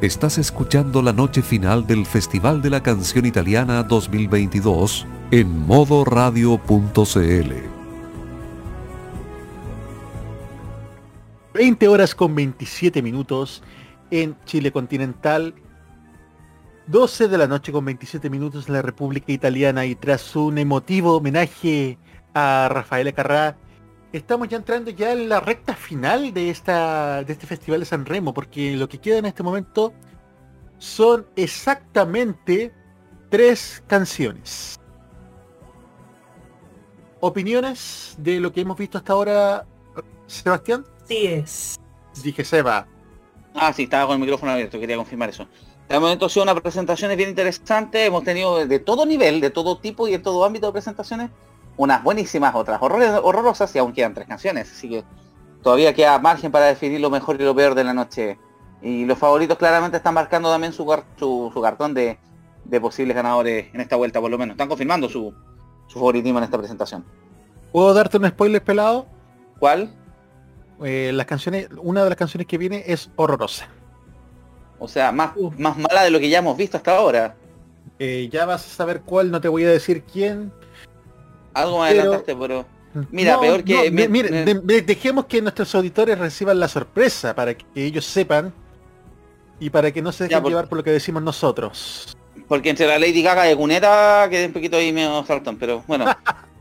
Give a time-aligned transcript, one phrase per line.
[0.00, 7.52] Estás escuchando la noche final del Festival de la Canción Italiana 2022 en modoradio.cl.
[11.52, 13.62] 20 horas con 27 minutos
[14.10, 15.54] en Chile continental.
[16.86, 21.18] 12 de la noche con 27 minutos en la República Italiana y tras un emotivo
[21.18, 21.98] homenaje
[22.32, 23.58] a Rafael Carrá,
[24.12, 28.04] estamos ya entrando ya en la recta final de, esta, de este Festival de San
[28.04, 29.92] Remo, porque lo que queda en este momento
[30.78, 32.72] son exactamente
[33.28, 34.76] tres canciones.
[37.20, 39.66] ¿Opiniones de lo que hemos visto hasta ahora,
[40.26, 40.86] Sebastián?
[41.04, 41.76] Sí es.
[42.22, 42.86] Dije Seba.
[43.54, 45.46] Ah, sí, estaba con el micrófono abierto, quería confirmar eso.
[45.88, 49.78] De momento ha sido una presentación bien interesante, hemos tenido de todo nivel, de todo
[49.78, 51.30] tipo y en todo ámbito de presentaciones,
[51.76, 55.04] unas buenísimas, otras horrorosas y aún quedan tres canciones, así que
[55.62, 58.38] todavía queda margen para definir lo mejor y lo peor de la noche.
[58.82, 60.84] Y los favoritos claramente están marcando también su,
[61.18, 62.18] su, cartón de,
[62.80, 64.54] posibles ganadores en esta vuelta, por lo menos.
[64.54, 65.34] Están confirmando su,
[65.86, 67.04] su favoritismo en esta presentación.
[67.72, 69.06] ¿Puedo darte un spoiler pelado?
[69.58, 69.94] ¿Cuál?
[70.82, 73.68] Eh, las canciones, una de las canciones que viene es horrorosa.
[74.78, 77.36] O sea, más, más mala de lo que ya hemos visto hasta ahora.
[77.98, 80.50] Eh, ya vas a saber cuál, no te voy a decir quién.
[81.54, 82.64] Algo me adelantaste, pero...
[83.10, 83.90] Mira, peor que...
[84.84, 88.52] dejemos que nuestros auditores reciban la sorpresa para que ellos sepan
[89.60, 92.16] y para que no se dejen llevar por lo que decimos nosotros.
[92.48, 96.06] Porque entre la Lady Gaga y Cuneta quedé un poquito ahí medio saltón, pero bueno.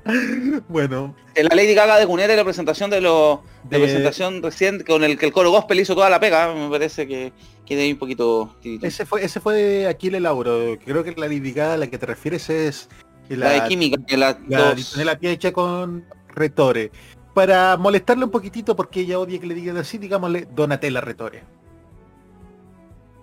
[0.67, 1.15] bueno.
[1.35, 3.79] La Lady Gaga de Cuneta y la presentación de lo de...
[3.79, 7.33] presentación reciente con el que el coro gospel hizo toda la pega, me parece que
[7.65, 8.55] quedé ahí un poquito.
[8.83, 10.77] Ese fue, ese fue Aquile Lauro.
[10.83, 12.89] Creo que la Lady Gaga a la que te refieres es
[13.35, 16.91] la, de química, que la, la, la hecha con Retore.
[17.33, 21.43] Para molestarle un poquitito porque ella odia que le digan así, digámosle Donatella Retore.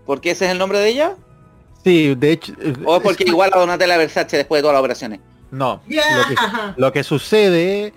[0.07, 1.17] ¿Por qué ese es el nombre de ella?
[1.83, 2.55] Sí, de hecho...
[2.85, 5.21] ¿O porque igual a Donatella Versace después de todas las operaciones?
[5.51, 5.81] No.
[6.77, 7.93] Lo, que, sucede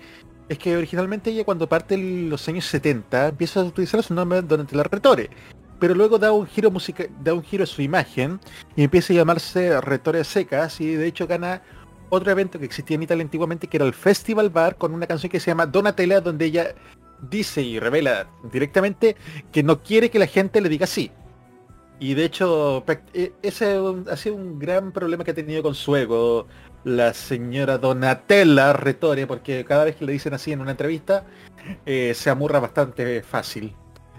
[0.48, 4.42] es que originalmente ella cuando parte en los años 70 empieza a utilizar su nombre
[4.42, 5.30] Donatella Retore.
[5.78, 8.38] Pero luego da un giro musical, da un giro a su imagen
[8.76, 11.62] y empieza a llamarse Retore Secas y de hecho gana
[12.10, 15.30] otro evento que existía en Italia antiguamente que era el Festival Bar con una canción
[15.30, 16.74] que se llama Donatella donde ella
[17.30, 19.16] dice y revela directamente
[19.52, 21.10] que no quiere que la gente le diga sí.
[21.98, 22.82] Y de hecho,
[23.12, 23.78] e, ese
[24.10, 26.46] ha sido un gran problema que ha tenido con su ego
[26.82, 31.26] la señora Donatella Retore, porque cada vez que le dicen así en una entrevista,
[31.84, 33.74] eh, se amurra bastante fácil.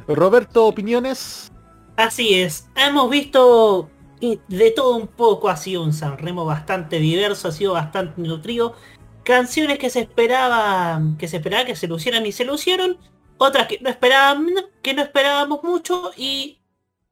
[0.07, 1.51] Roberto, ¿opiniones?
[1.97, 3.89] Así es, hemos visto
[4.21, 8.75] de todo un poco, ha sido un Sanremo bastante diverso, ha sido bastante nutrido.
[9.23, 12.97] Canciones que se esperaban, que se esperaba que se lucieran y se lucieron,
[13.37, 14.47] otras que no esperaban,
[14.81, 16.61] que no esperábamos mucho y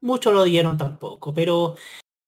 [0.01, 1.33] mucho lo dieron tampoco.
[1.33, 1.75] Pero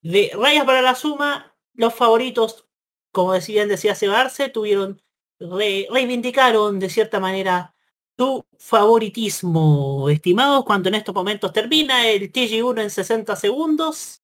[0.02, 2.68] de rayas para la suma, los favoritos,
[3.12, 5.02] como decían, decía Cebarse, tuvieron,
[5.40, 7.76] reivindicaron de cierta manera
[8.18, 14.21] su favoritismo, estimados, cuando en estos momentos termina el TG1 en 60 segundos.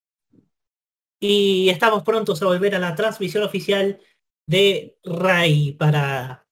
[1.19, 4.00] Y estamos prontos a volver a la transmisión oficial
[4.47, 6.45] de RAI para...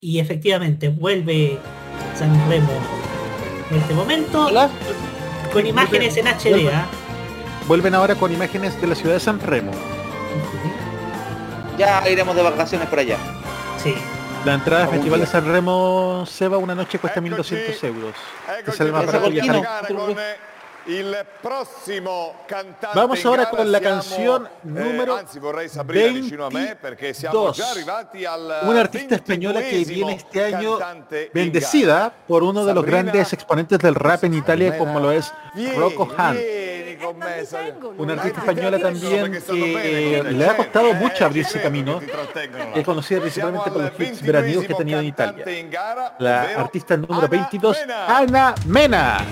[0.00, 1.58] Y efectivamente vuelve
[2.16, 2.72] San Remo
[3.70, 4.50] en este momento.
[5.52, 6.68] Con imágenes en HD.
[6.72, 6.86] ¿ah?
[7.68, 9.72] Vuelven ahora con imágenes de la ciudad de San Remo.
[11.78, 13.16] Ya iremos de vacaciones por allá.
[13.78, 13.94] Sí.
[14.44, 18.14] La entrada al Festival de San Remo Seba una noche cuesta 1.200 euros.
[22.94, 25.20] Vamos ahora con la canción eh, número
[25.90, 27.62] 22.
[28.62, 30.78] Una artista española que viene este año
[31.32, 35.32] bendecida por uno de los grandes exponentes del rap en Italia como lo es
[35.76, 36.38] Rocco Han.
[37.96, 42.00] Una artista española también que le ha costado mucho abrirse camino.
[42.74, 45.44] Es conocida principalmente por los hits veraniegos que ha tenido en Italia.
[46.18, 47.78] La artista número 22,
[48.08, 49.24] Ana Mena.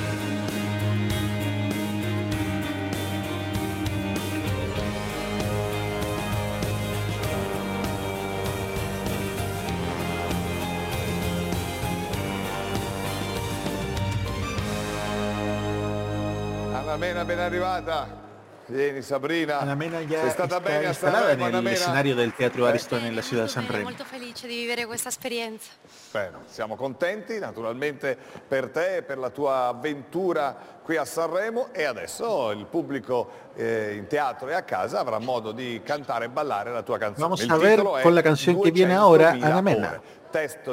[17.19, 18.27] Mena ben arrivata.
[18.67, 19.59] Vieni Sabrina.
[19.59, 23.17] Ana Mena ya Sei stata está bene instalada en el escenario del Teatro Ariston en
[23.17, 23.85] la ciudad de San Remo.
[23.85, 25.73] molto felice di vivere questa esperienza.
[26.13, 28.17] Bene, siamo contenti naturalmente
[28.47, 33.95] per te e per la tua avventura qui a Sanremo e adesso il pubblico eh,
[33.95, 37.21] in teatro e a casa avrà modo di cantare e ballare la tua canzone.
[37.21, 40.01] Vamos a ver con la canción que viene ahora, 200.000 Ana Mena.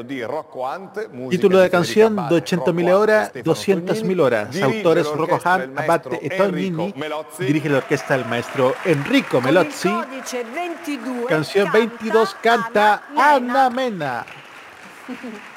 [0.06, 0.66] di Rocco
[1.30, 4.62] Título de canción Federica Abate, 200.000 Rocco horas, Hunt, Stefano 200.000 Tognini, horas.
[4.62, 6.94] Autores Rocco maestro Abate e Tognini.
[7.38, 9.90] Dirige la orquesta el maestro Enrico Melozzi.
[9.90, 14.26] codice 22 Canción 22 canta Ana Mena.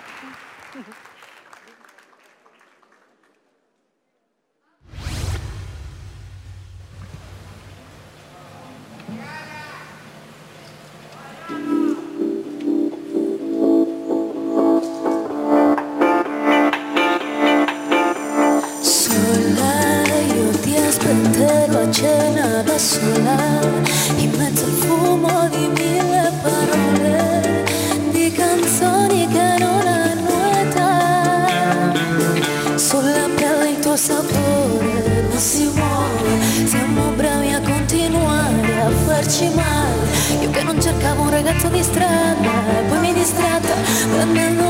[21.92, 23.36] cena da sola,
[24.16, 27.64] in mezzo al fumo di mille parole,
[28.10, 31.92] di canzoni che non hanno età.
[32.76, 40.06] Sulla pelle il tuo sapore non si muove, siamo bravi a continuare a farci male.
[40.40, 42.50] Io che non cercavo un ragazzo di strada,
[42.88, 43.74] poi mi distratta
[44.12, 44.67] prendendomi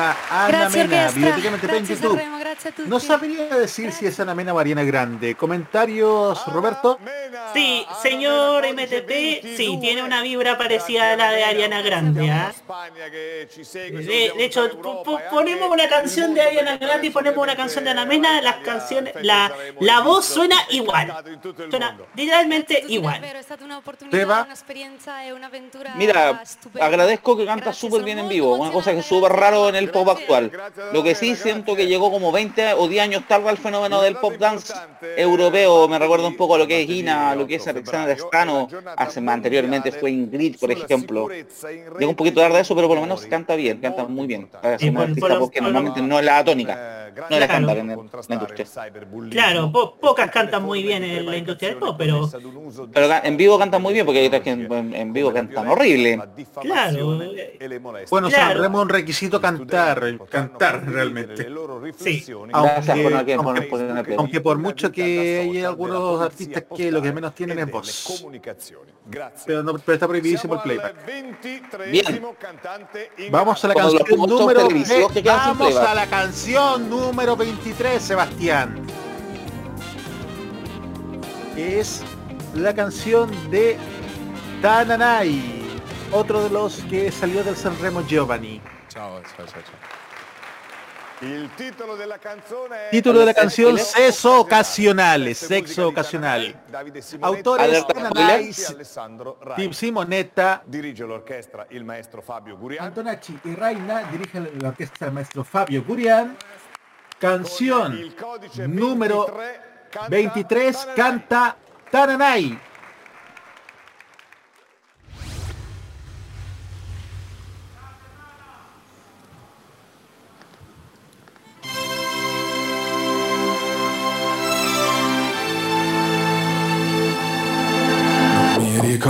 [0.00, 2.08] españolísima Ana Grazie Mena, orchestra, bibliotecamente en YouTube.
[2.10, 2.88] Sanremo, grazie a tutti.
[2.88, 5.34] No sabría decir si es Ana Mena o Ariana Grande.
[5.34, 6.98] ¿Comentarios, Roberto?
[7.54, 12.52] Sí, señor MTP, sí, tiene una vibra parecida a la de Ariana Grande, ¿ah?
[14.06, 17.90] De, de hecho, po- ponemos una canción de Ariana Grande y ponemos una canción de
[17.90, 21.12] Ana Mena, las canciones, la, la voz suena igual.
[21.70, 23.20] Suena literalmente igual.
[24.10, 24.46] Teba?
[25.24, 26.42] e un'avventura Mira,
[26.80, 29.90] agradezco que canta súper bien en vivo, una cosa que es súper raro en el
[29.90, 30.50] pop actual.
[30.92, 34.16] Lo que sí siento que llegó como 20 o 10 años tarde al fenómeno del
[34.16, 34.72] pop dance
[35.16, 38.68] europeo, me recuerda un poco a lo que es Gina, lo que es Alexandra Scano,
[38.96, 41.28] hace anteriormente fue Ingrid, por ejemplo.
[41.98, 44.46] Llegó un poquito tarde a eso, pero por lo menos canta bien, canta muy bien.
[44.48, 45.28] Para ser artista
[45.60, 46.96] normalmente no es la tónica.
[47.10, 48.66] No es la estándar en el- la industria.
[49.30, 52.30] Claro, po- pocas cantan muy bien en la industria del pop, pero
[52.92, 55.66] Pero en vivo cantan muy bien porque hay otras que en, en- en vivo cantan
[55.68, 56.20] horrible.
[56.62, 57.80] Claro, eh,
[58.10, 58.52] Bueno, Claro.
[58.54, 61.48] Sanremo es un requisito cantar, cantar realmente.
[61.96, 62.24] Sí.
[62.52, 63.34] Aunque-
[64.16, 67.70] aunque- por mucho que hay algunos artistas que lo que postale tienen e.
[68.06, 68.92] Comunicazioni.
[69.06, 69.44] Grazie.
[69.46, 71.06] Pero, no- pero está prohibidísimo el playback.
[71.06, 74.68] 23esimo cantante in Vamos a la Como canción número
[75.12, 78.86] que Vamos a la canción número 23, Sebastián.
[81.56, 82.02] Es
[82.54, 83.76] la canción de
[84.62, 85.40] Tananai,
[86.12, 88.60] otro de los que salió del Sanremo Giovanni.
[88.88, 89.62] Ciao, ciao, ciao,
[92.18, 96.40] canzone Título de la canción Sexo Ocasionales, Sexo musica di Ocasional.
[96.40, 98.84] Tananai, Davide Simonetti, Autores e
[99.40, 99.56] Rai.
[99.56, 102.86] Tim Simonetta, Dirige l'orchestra il maestro Fabio Gurian.
[102.86, 106.36] Antonacci y Reina dirige la orquesta del maestro Fabio Gurian.
[107.18, 108.14] Canción
[108.66, 109.26] número
[110.08, 111.54] 23 canta
[111.92, 112.69] 23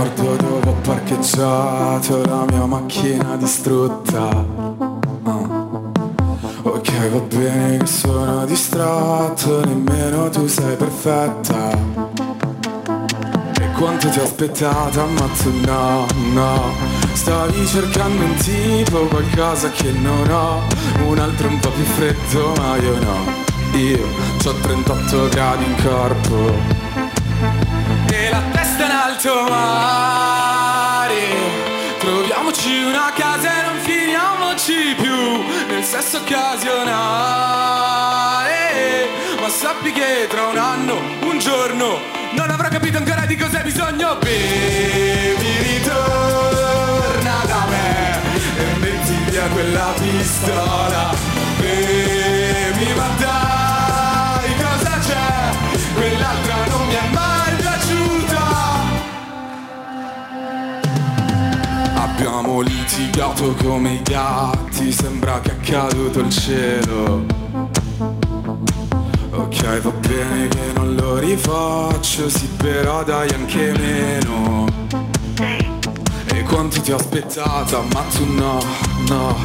[0.03, 4.29] ricordo dove ho parcheggiato la mia macchina distrutta.
[5.23, 5.59] Ah.
[6.63, 11.69] Ok, va bene che sono distratto, nemmeno tu sei perfetta.
[13.59, 16.73] E quanto ti ho aspettata, ma tu no, no.
[17.13, 20.61] Stavi cercando un tipo, qualcosa che non ho.
[21.07, 23.49] Un altro un po' più freddo, ma io no.
[23.77, 24.07] Io
[24.43, 26.89] ho 38 gradi in corpo
[28.11, 28.60] e la testa
[29.21, 31.19] alto mare
[31.99, 36.89] Troviamoci una casa e non finiamoci più nel sesso occasionale.
[39.39, 41.99] Ma sappi che tra un anno, un giorno
[42.31, 44.15] Non avrò capito ancora di cosa hai bisogno.
[44.15, 48.19] Baby ritorna da me
[48.57, 51.20] E metti via quella pistola
[62.41, 67.23] Abbiamo litigato come i gatti Sembra che è caduto il cielo.
[69.29, 74.65] Ok va bene che non lo rifaccio Sì però dai anche meno.
[76.33, 78.59] E quanto ti ho aspettata ma tu no,
[79.07, 79.37] no.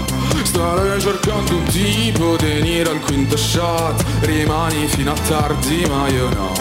[0.42, 4.02] Starei cercando un tipo venire al quinto shot.
[4.20, 6.52] Rimani fino a tardi ma io no.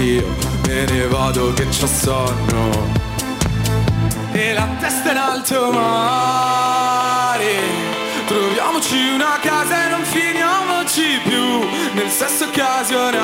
[0.00, 0.24] Io
[0.68, 3.09] me ne vado che c'ho sonno
[4.40, 7.52] e la testa in alto mare.
[8.26, 11.60] Troviamoci una casa e non finiamoci più
[11.92, 13.18] nel sesso occasionale.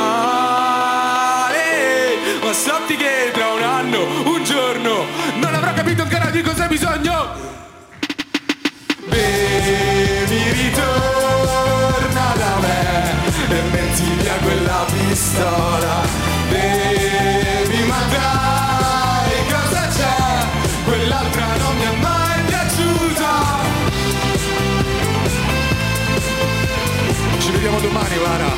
[2.43, 3.99] Ma sappi che tra un anno,
[4.31, 5.05] un giorno
[5.37, 7.45] Non avrò capito ancora di cosa hai bisogno.
[9.07, 13.15] Baby ritorna da me
[13.49, 16.26] E metti via quella pistola
[28.07, 28.55] domani Vara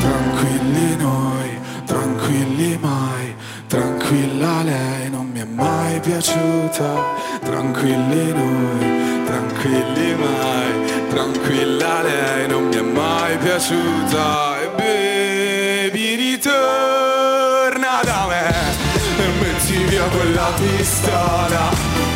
[0.00, 3.34] Tranquilli noi, tranquilli mai,
[3.66, 7.16] tranquilla lei non mi è mai piaciuta.
[7.42, 14.60] Tranquilli noi, tranquilli mai, tranquilla lei non mi è mai piaciuta.
[14.60, 17.07] E baby ritorna
[20.10, 22.07] quella pistola.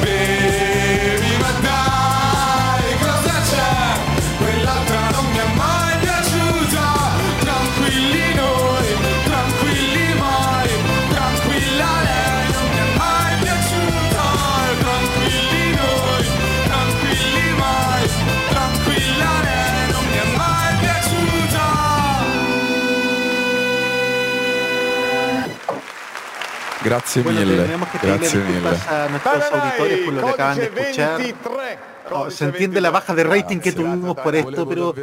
[26.85, 27.57] Grazie Bueno, mille,
[27.93, 28.53] que grazie mille.
[28.53, 31.19] disculpas a nuestros auditores por lo que acaban de codice escuchar.
[31.19, 31.79] 23.
[32.11, 34.95] Oh, codice se entiende la baja de rating que tuvimos por esto, pero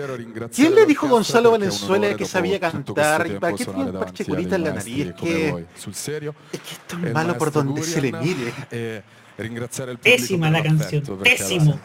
[0.54, 3.24] ¿quién le dijo a Gonzalo Valenzuela que sabía cantar?
[3.24, 5.08] questo ¿Y para qué tiene un parche curita en la nariz?
[5.08, 8.54] Es que, es que esto e es il malo por donde se le mire.
[9.42, 10.62] Ringraziare il pubblico la l'ha
[11.24, 11.80] pésimo.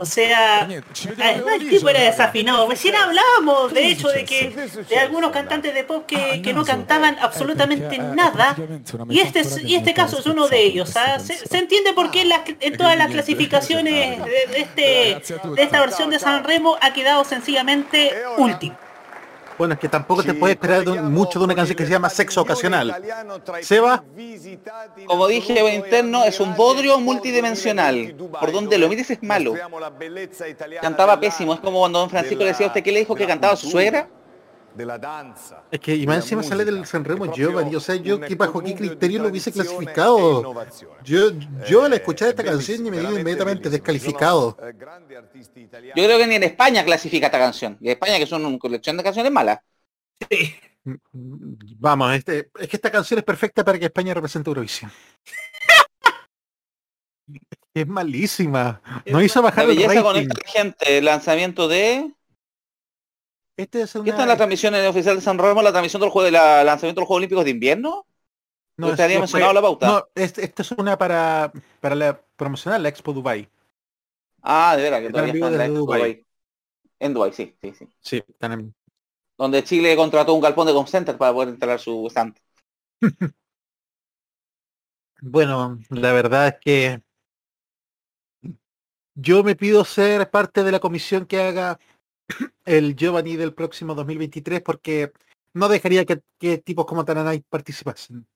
[0.00, 2.68] O sea, además el lunedì, tipo era desafinado.
[2.68, 4.50] Recién hablábamos de ¿Qué hecho de que
[4.88, 8.56] de algunos cantantes de pop que, que no cantaban Eh, absolutamente nada.
[9.08, 10.96] Y este, y este caso es uno de ellos.
[10.96, 11.18] ¿ah?
[11.18, 11.48] Se, canzone.
[11.50, 14.82] se entiende por qué en, las- en todas las clasificaciones de, de este,
[15.54, 18.76] de esta versión de San Remo ha quedado sencillamente último.
[19.58, 21.90] Bueno, es que tampoco te puedes esperar de un- mucho de una canción que se
[21.92, 22.94] llama Sexo Ocasional.
[23.62, 24.04] Seba.
[25.06, 28.14] Como dije interno, es un bodrio multidimensional.
[28.40, 29.54] Por donde lo mires es malo.
[30.80, 31.54] Cantaba pésimo.
[31.54, 33.56] Es como cuando don Francisco le decía a usted que le dijo que cantaba a
[33.56, 34.08] su suegra.
[34.76, 35.64] De la danza.
[35.70, 38.74] Es que y más encima sale del Sanremo Giovanni, o sea, yo que bajo qué
[38.74, 40.54] criterio lo hubiese clasificado.
[41.02, 41.30] Yo,
[41.66, 44.56] yo al escuchar esta canción y me digo inmediatamente descalificado.
[44.58, 47.78] Yo creo que ni en España clasifica esta canción.
[47.80, 49.60] Y en España, que son una colección de canciones malas.
[51.12, 54.90] Vamos, este, es que esta canción es perfecta para que España represente Eurovisión.
[57.74, 58.80] Es malísima.
[59.06, 60.02] No hizo La bajar el belleza rating.
[60.02, 60.98] conecta a la gente.
[60.98, 62.12] El lanzamiento de...
[63.56, 65.62] Este es ¿Qué una, está en la transmisión oficial de San Remo?
[65.62, 68.06] ¿La transmisión del juego de la lanzamiento de los Juegos Olímpicos de invierno?
[68.76, 69.88] no, usted había mencionado la pauta.
[69.88, 73.48] No, este, esta es una para, para la promocional, la Expo Dubai.
[74.42, 75.84] Ah, de veras, que todavía está en la Expo.
[75.86, 76.26] Dubái.
[77.00, 77.88] En Dubái, sí, sí, sí.
[78.00, 78.74] Sí, están en-
[79.38, 82.36] Donde Chile contrató un galpón de Concenter para poder instalar su stand.
[85.20, 87.02] Bueno, la verdad es que
[89.14, 91.78] yo me pido ser parte de la comisión que haga
[92.64, 95.12] el Giovanni del próximo 2023 porque
[95.54, 98.26] no dejaría que, que tipos como Tananay participasen.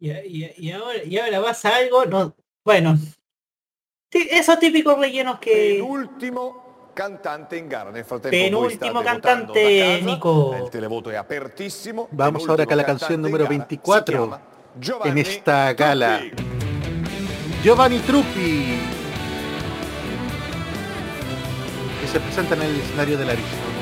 [0.00, 2.98] Y, y- y ahora, y ahora pasa algo, no, bueno.
[4.10, 7.90] Esos típicos rellenos que Penultimo cantante in gara.
[7.90, 10.04] Nel frattempo Penultimo cantante, casa.
[10.04, 10.56] Nico.
[10.62, 12.08] Il televoto è apertissimo.
[12.12, 14.40] Vamos ahora con la canción número gara 24 si chiama
[14.78, 16.20] Giovanni en esta gala.
[17.62, 18.78] Giovanni Truppi
[22.14, 23.74] se presenta en el escenario de la Arizona.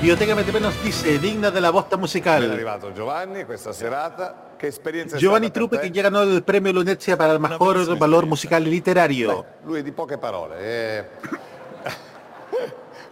[0.00, 2.50] Biblioteca MTP nos dice, digna de la bosta Ben musical.
[2.50, 4.52] arrivato Giovanni questa serata.
[4.56, 5.90] Che esperienza è Giovanni stata per Truppi te?
[5.90, 8.26] che ya ganó el premio Lunezia para el mejor bellissima valor esperienza.
[8.26, 9.44] musical y literario.
[9.64, 10.58] Lui è di poche parole.
[10.60, 11.04] eh.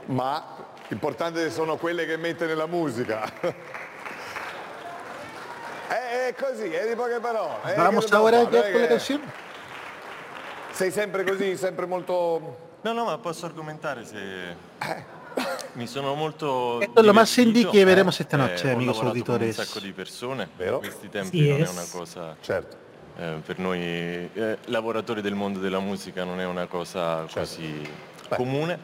[0.13, 0.45] Ma
[0.89, 3.23] importante sono quelle che mette nella musica.
[5.93, 7.57] È, è così, è di poche parole.
[7.67, 9.21] eh, Vamos che ahora ya con la che- canción.
[10.71, 12.71] Sei sempre così, sempre molto...
[12.81, 14.71] No, no, ma posso argomentare se...
[15.75, 19.01] Mi sono molto Esto es lo más indie que veremos eh, esta noche, ho amigos
[19.01, 19.57] auditores.
[19.59, 20.75] un sacco di persone, Vero?
[20.77, 22.37] in questi tempi Sì, non è una cosa...
[22.41, 22.77] Certo.
[23.19, 27.39] eh, per noi eh, lavoratori del mondo della musica non è una cosa Certo.
[27.41, 27.81] così
[28.29, 28.37] Beh.
[28.37, 28.79] comune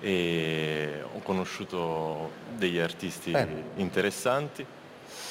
[0.00, 3.64] e ho conosciuto degli artisti Bene.
[3.76, 4.64] interessanti.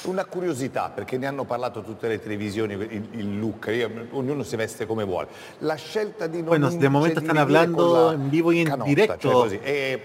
[0.03, 4.55] Una curiosità, perché ne hanno parlato tutte le televisioni, il, il look, io- ognuno si
[4.57, 5.27] veste come vuole.
[5.59, 9.17] La scelta di non Bueno, de momento están hablando en vivo y en canotta, directo.
[9.21, 9.99] cioè così, è,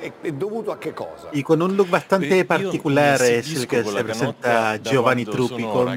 [0.00, 1.28] è- è dovuto a che cosa?
[1.30, 5.62] Y con un look bastante Io mi particular es el que se presenta Giovanni Truppi
[5.62, 5.88] con.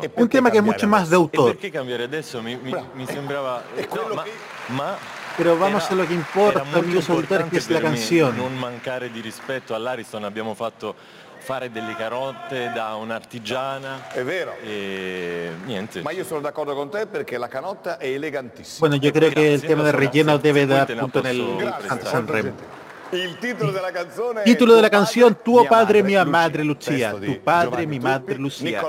[0.00, 1.32] E un tema que es cambiare mucho más de adesso?
[1.34, 1.50] E autor.
[1.56, 3.62] perché cambiare adesso mi, mi- mi sembrava...
[3.74, 4.30] È quello no, ma, che-
[4.68, 4.96] ma
[5.36, 8.36] Pero vamos era- a lo que importa, molto amigos auditores, que es la canción.
[8.36, 10.94] Non mancare di rispetto all'Ariston, abbiamo fatto
[11.40, 14.54] fare delle carotte da un'artigiana È vero.
[14.62, 16.02] e niente.
[16.02, 18.88] Ma io sono d'accordo con te perché la canotta è elegantissima.
[18.88, 21.74] Bueno, yo creo que el tema de no, relleno debe dar la punto en el.
[22.04, 22.78] Sanremo.
[23.12, 26.62] Il titolo della canzone è Título de la Tuo canción mia padre, madre, mia madre
[26.62, 27.10] Lucia.
[27.10, 28.80] Tu padre, Giovanni mi madre Truppi, Lucia.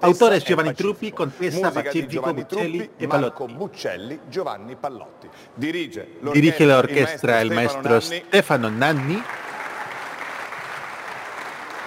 [0.00, 0.74] Autores e Giovanni.
[0.74, 3.54] Truppi, Contessa, Pacifico, Giovanni Buccelli Truppi, e Marco Palotti.
[3.54, 5.28] Buccelli, Giovanni Pallotti.
[5.54, 9.22] Dirige l'orchestra, Dirige la il orquesta el maestro Stefano Nanni, Stefano Nanni.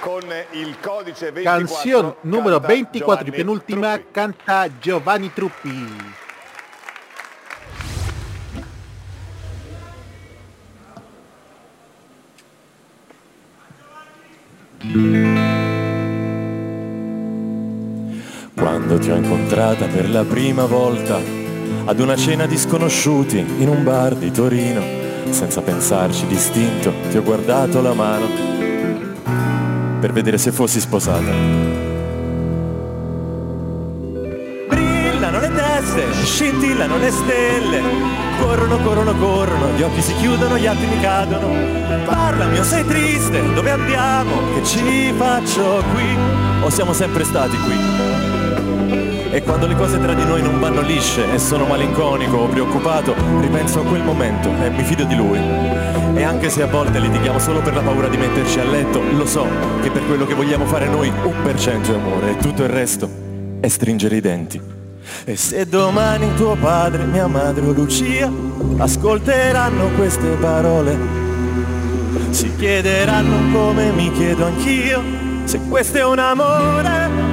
[0.03, 4.11] Con il codice 24 Canción número canta 24 y Giovanni penúltima Truppi.
[4.11, 5.87] canta Giovanni Truppi.
[18.53, 21.17] Quando ti ho incontrata per la prima volta
[21.85, 24.81] ad una cena di sconosciuti in un bar di Torino,
[25.29, 28.62] senza pensarci distinto, ti ho guardato la mano
[30.03, 31.31] per vedere se fossi sposata.
[34.67, 37.81] Brillano le teste, scintillano le stelle,
[38.37, 41.47] corrono, corrono, corrono, gli occhi si chiudono, gli attimi cadono.
[42.03, 46.17] Parlami o sei triste, dove andiamo, che ci faccio qui,
[46.63, 48.32] o siamo sempre stati qui.
[49.33, 53.15] E quando le cose tra di noi non vanno lisce e sono malinconico o preoccupato,
[53.39, 55.39] ripenso a quel momento e mi fido di lui.
[56.13, 59.25] E anche se a volte litighiamo solo per la paura di metterci a letto, lo
[59.25, 59.47] so
[59.81, 62.69] che per quello che vogliamo fare noi un per cento è amore e tutto il
[62.69, 63.09] resto
[63.59, 64.61] è stringere i denti.
[65.25, 68.31] E se domani tuo padre, mia madre o Lucia
[68.77, 70.95] ascolteranno queste parole,
[72.29, 75.01] si chiederanno come mi chiedo anch'io
[75.45, 77.32] se questo è un amore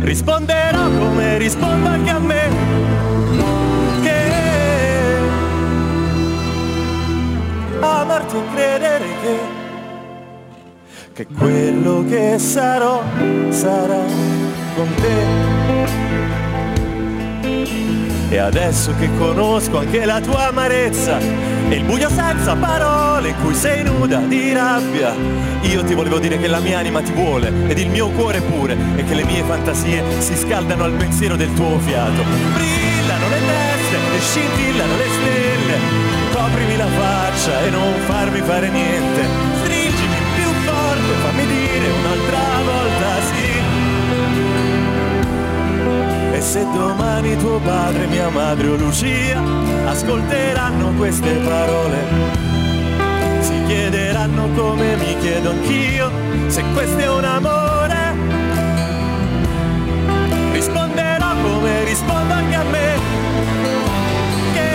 [0.00, 2.48] risponderò come rispondo anche a me.
[4.02, 4.28] Che
[7.80, 9.38] amarti e credere che,
[11.12, 13.02] che quello che sarò
[13.50, 14.04] sarà
[14.74, 16.10] con te.
[18.32, 23.54] E adesso che conosco anche la tua amarezza E il buio senza parole in cui
[23.54, 25.12] sei nuda di rabbia
[25.62, 28.76] Io ti volevo dire che la mia anima ti vuole Ed il mio cuore pure
[28.94, 32.22] E che le mie fantasie si scaldano al pensiero del tuo fiato.
[32.54, 35.78] Brillano le teste e scintillano le stelle.
[36.32, 39.26] Coprimi la faccia e non farmi fare niente.
[39.58, 42.89] Stringimi più forte, fammi dire un'altra volta
[46.40, 49.38] e se domani tuo padre, mia madre o Lucia
[49.84, 51.98] ascolteranno queste parole,
[53.40, 56.10] si chiederanno come mi chiedo anch'io,
[56.46, 57.98] se questo è un amore.
[60.52, 62.98] Risponderò come rispondo anche a me.
[64.54, 64.70] Che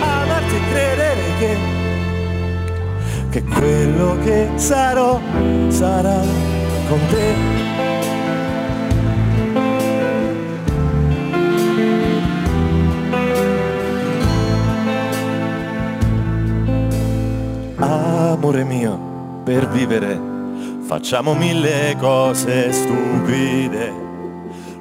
[0.00, 1.56] amarti credere che,
[3.30, 5.18] che quello che sarò
[5.68, 6.20] sarà
[6.88, 7.81] con te.
[18.52, 20.20] Amore mio, per vivere
[20.82, 23.90] facciamo mille cose stupide.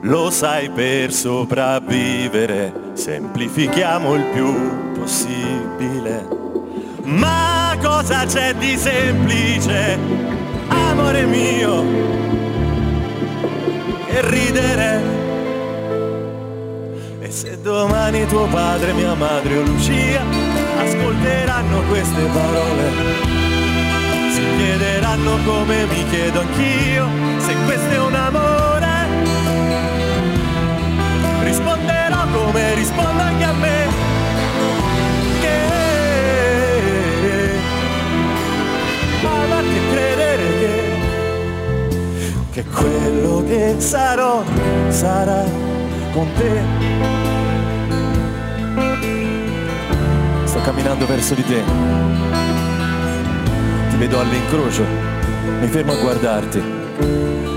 [0.01, 6.27] Lo sai per sopravvivere, semplifichiamo il più possibile.
[7.03, 9.97] Ma cosa c'è di semplice,
[10.67, 11.83] amore mio,
[14.05, 15.01] che ridere?
[17.21, 20.21] E se domani tuo padre, mia madre o Lucia
[20.77, 23.40] ascolteranno queste parole,
[24.57, 28.89] chiederanno come mi chiedo anch'io, se questo è un amore.
[31.43, 33.87] Risponderò come rispondo anche a me.
[35.41, 35.69] Che
[39.25, 40.43] amarti e credere
[42.51, 44.43] che, che quello che sarò
[44.89, 45.43] sarà
[46.13, 46.61] con te.
[50.43, 51.63] Sto camminando verso di te.
[54.01, 54.83] Vedo all'incrocio.
[55.59, 56.57] Mi fermo a guardarti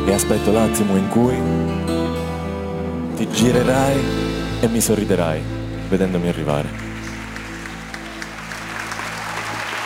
[0.07, 1.41] e aspetto l'attimo in cui
[3.17, 4.05] ti girerai
[4.61, 5.43] e mi sorriderai
[5.89, 6.69] vedendomi arrivare.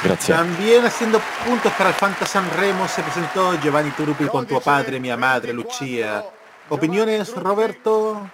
[0.03, 0.35] Grazie.
[0.35, 5.16] También haciendo puntos para el Fanta Sanremo se presentó Giovanni Turupi con tu padre, mi
[5.16, 6.25] madre, Lucia.
[6.71, 8.29] ¿Opiniones, Roberto?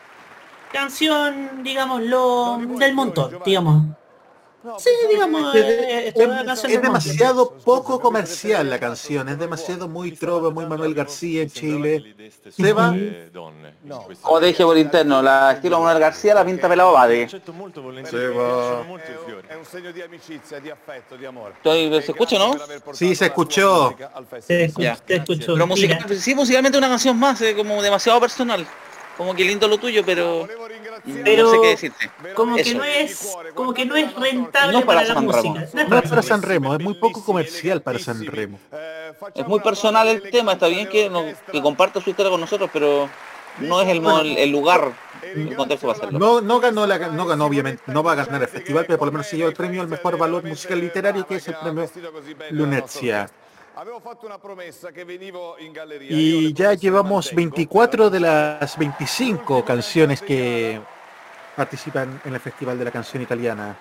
[0.72, 3.84] Canción, digámoslo, del montón, digamos.
[4.78, 10.94] Sí, digamos, eh, Es, demasiado poco comercial la canción, es demasiado muy trova, muy Manuel
[10.94, 12.14] García en Chile.
[12.50, 12.94] Seba,
[14.22, 17.28] Como te dije por interno, la estilo Manuel García la pinta pelado Bade.
[21.18, 21.54] Di amore.
[21.54, 22.54] Estoy- ¿Se escucha, no?
[22.92, 23.94] Sí, se escuchó.
[24.40, 25.54] Se se escuchó.
[25.54, 28.66] Pero Mira, musical, sí, musicalmente una canción más, eh, como demasiado personal.
[29.16, 30.48] Como que lindo lo tuyo, pero
[31.24, 32.10] Pero- no sé qué decirte.
[32.34, 35.32] como que no es, como que no es rentable No para para, la San Remo.
[35.54, 35.68] música.
[35.74, 38.58] No es No para San Remo, es muy poco comercial para San Remo.
[39.34, 42.70] Es muy personal el tema, está bien que, no- que comparta su historia con nosotros,
[42.72, 43.08] pero
[43.58, 46.18] no es el, el, el lugar, el contexto para hacerlo.
[46.18, 49.06] No, no ganó la, no ganó obviamente, no va a ganar el festival, pero por
[49.08, 51.88] lo menos se lleva el premio al mejor valor musical literario, que es el premio
[52.70, 53.28] galleria.
[56.08, 60.80] Y ya llevamos 24 de las 25 canciones que
[61.56, 63.76] participan en el Festival de la Canción Italiana.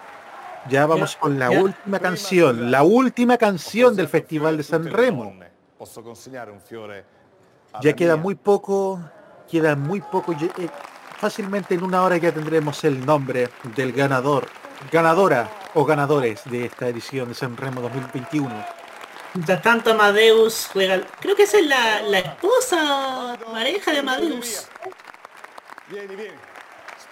[0.69, 5.33] Ya vamos con la última canción, la última canción del Festival de San Remo.
[7.81, 8.99] Ya queda muy poco,
[9.49, 10.31] queda muy poco.
[10.33, 10.69] eh,
[11.17, 14.47] Fácilmente en una hora ya tendremos el nombre del ganador,
[14.91, 18.49] ganadora o ganadores de esta edición de San Remo 2021.
[19.33, 21.01] Mientras tanto Amadeus juega...
[21.19, 24.67] Creo que esa es la, la esposa, pareja de Amadeus.
[25.89, 26.52] Vieni, vieni.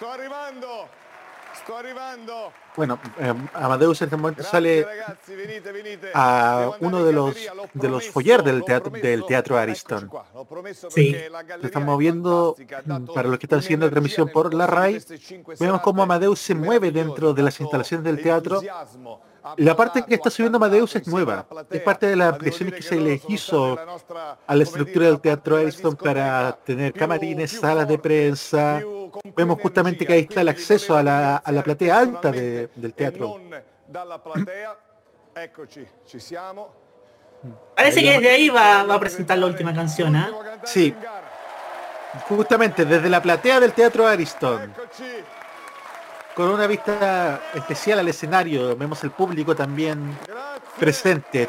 [0.02, 0.88] Sto arrivando.
[1.54, 2.52] Sto arrivando.
[2.74, 4.84] Bueno, eh, Amadeus en este momento sale
[6.12, 7.36] a uno de los
[7.72, 10.10] de los foyer del teatro del teatro Ariston.
[10.88, 11.12] Sí.
[11.12, 11.30] Se
[11.62, 12.56] estamos è moviendo
[13.14, 14.98] para los que están siguiendo la transmisión por la RAI,
[15.60, 18.60] vemos cómo Amadeus se mueve dentro de las instalaciones del teatro.
[19.56, 21.44] La parte que está subiendo Amadeus es nueva.
[21.70, 23.78] Es parte de las ampliaciones que se sono hizo
[24.46, 28.80] a la estructura del teatro Ariston para tener camarines, salas de prensa.
[29.36, 32.94] Vemos justamente que ahí está el acceso a la, a la platea alta de- del
[32.94, 33.40] teatro.
[37.76, 40.30] Parece que desde ahí va, va a presentar la última canción, ¿ah?
[40.64, 40.94] Sí.
[42.28, 44.72] Justamente desde la platea del Teatro Ariston.
[46.34, 50.16] Con una vista especial al escenario, vemos el público también
[50.78, 51.48] presente.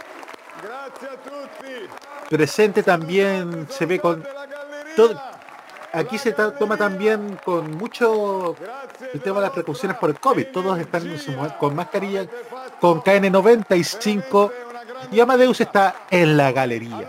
[2.30, 4.26] Presente también se ve con
[4.96, 5.22] todo.
[5.93, 8.56] Aquí se toma también con mucho
[9.13, 10.48] el tema de las precauciones por el COVID.
[10.48, 11.17] Todos están
[11.60, 12.26] con mascarilla,
[12.82, 14.52] con KN95
[15.12, 17.08] y Amadeus está en la galería.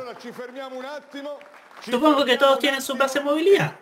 [1.80, 3.74] Supongo que todos tienen su plaza de movilidad.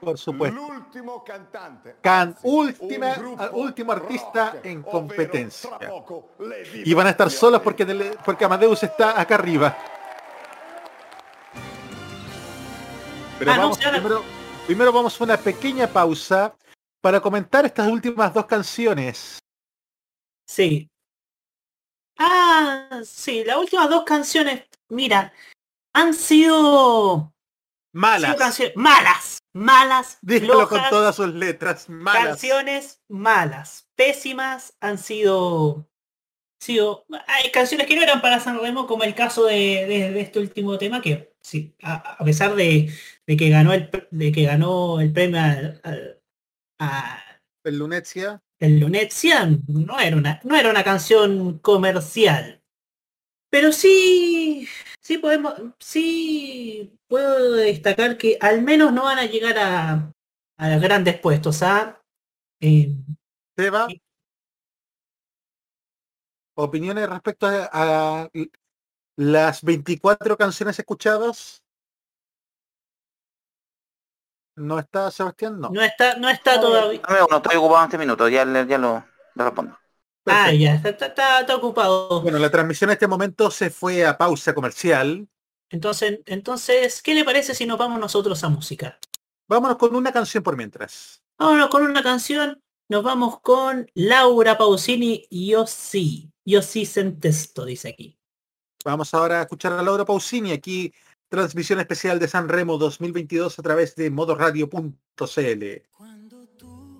[0.00, 0.58] Por supuesto.
[0.58, 1.96] L'ultimo cantante.
[2.00, 3.14] Can última,
[3.52, 5.78] último artista rock, en competencia.
[5.78, 6.30] poco
[6.72, 7.84] Y van a estar solos porque,
[8.24, 9.76] porque Amadeus está acá arriba.
[13.38, 14.24] Pero Ah, vamos, primero,
[14.66, 16.54] primero vamos a una pequeña pausa
[17.00, 19.38] para comentar estas últimas dos canciones.
[20.46, 20.90] Sí.
[22.18, 25.32] Ah, sí, las últimas dos canciones, mira,
[25.94, 27.32] han sido,
[27.92, 28.36] Malas.
[28.36, 31.88] canciones malas, malas, Dígalo con todas sus letras.
[31.88, 32.24] Malas.
[32.24, 35.88] canciones malas, pésimas, han sido,
[36.60, 40.20] sido, hay canciones que no eran para San Remo, como el caso de, de- de
[40.20, 42.92] este último tema, que sí, a, a pesar de,
[43.26, 46.22] de que ganó el, de que ganó el premio al- al-
[46.78, 47.22] a,
[47.64, 48.40] El Lunecia.
[48.60, 52.62] el Lunecia no era una, no era una canción comercial.
[53.50, 54.68] Pero sí,
[55.00, 60.12] sí podemos, sí puedo destacar que al menos no van a llegar a,
[60.56, 62.00] a grandes puestos, ¿ah?
[62.60, 62.94] Eh,
[63.56, 63.88] Seba.
[66.54, 68.28] Opiniones respecto a, a
[69.16, 71.62] las 24 canciones escuchadas.
[74.56, 75.58] ¿No está Sebastián?
[75.58, 75.70] No.
[75.70, 77.00] no está, no está todavía.
[77.06, 79.78] Dame uno, estoy ocupado en este minuto, ya, ya lo, lo respondo.
[80.26, 82.20] Ah, ya, está- está- está ocupado.
[82.20, 85.26] Bueno, la transmisión en este momento se fue a pausa comercial.
[85.70, 88.98] Entonces, entonces, ¿qué le parece si nos vamos nosotros a música?
[89.48, 91.22] Vámonos con una canción por mientras.
[91.38, 92.60] Vámonos con una canción.
[92.88, 96.30] Nos vamos con Laura Pausini, Yo sí.
[96.44, 98.18] Yo sí sentesto, dice aquí.
[98.84, 100.92] Vamos ahora a escuchar a Laura Pausini aquí,
[101.28, 105.64] transmisión especial de San Remo 2022 a través de modoradio.cl.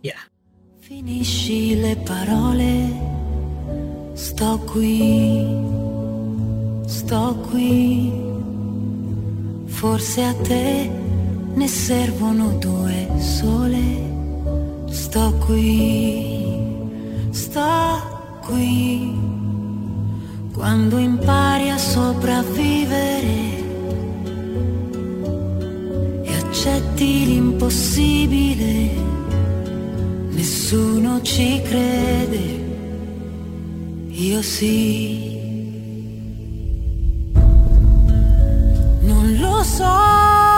[0.02, 0.30] Ya.
[0.80, 2.90] Finisci le parole,
[4.14, 5.46] sto qui,
[6.88, 8.29] sto qui.
[9.70, 10.90] Forse a te
[11.54, 13.82] ne servono due sole.
[14.90, 16.56] Sto qui,
[17.30, 19.18] sto qui.
[20.52, 23.38] Quando impari a sopravvivere
[26.22, 29.00] e accetti l'impossibile
[30.40, 32.64] Nessuno ci crede,
[34.08, 35.29] io sì.
[39.10, 40.49] Non lo so,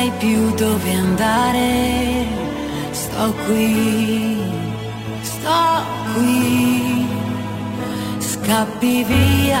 [0.00, 2.24] sai più dove andare,
[2.90, 4.38] sto qui,
[5.20, 5.62] sto
[6.14, 7.06] qui.
[8.18, 9.60] Scappi via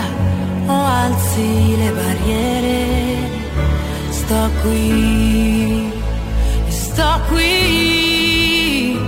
[0.66, 2.78] o alzi le barriere.
[4.08, 5.92] Sto qui,
[6.68, 8.98] sto qui,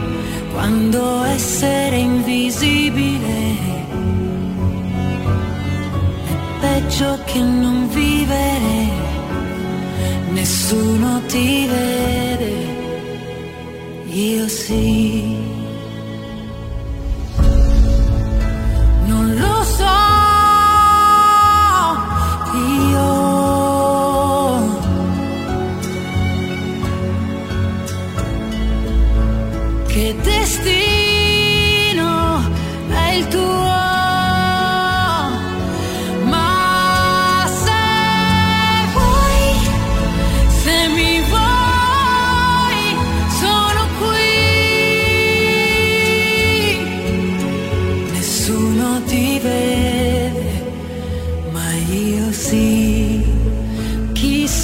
[0.52, 3.34] quando essere invisibile
[6.24, 9.01] è peggio che non vivere,
[10.32, 12.52] nessuno ti vede,
[14.06, 15.51] io sì.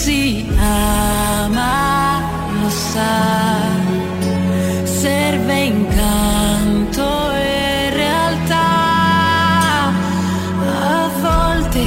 [0.08, 2.22] si ama,
[2.60, 3.16] lo sa,
[5.00, 8.70] serve incanto e realtà.
[10.94, 11.82] A volte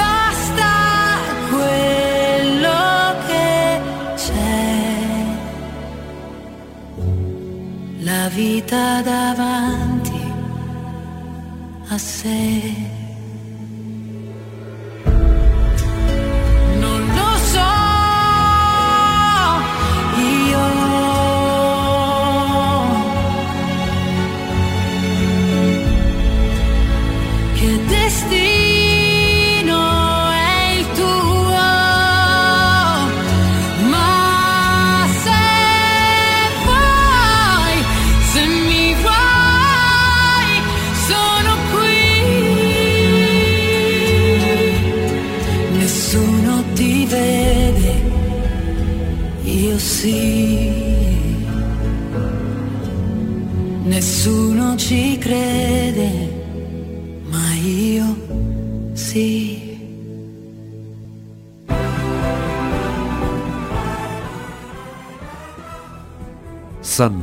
[0.00, 0.72] basta
[1.52, 2.84] quello
[3.26, 3.80] che
[4.24, 4.64] c'è.
[8.08, 10.22] La vita davanti
[11.88, 12.67] a sé.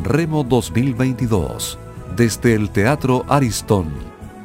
[0.05, 1.79] Sanremo 2022,
[2.15, 3.91] desde el Teatro Aristón,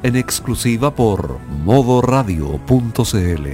[0.03, 3.47] en exclusiva por modoradio.cl.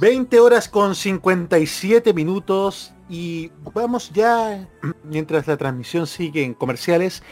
[0.00, 4.68] 20 horas con 57 minutos y vamos ya,
[5.04, 7.22] mientras la transmisión sigue en comerciales,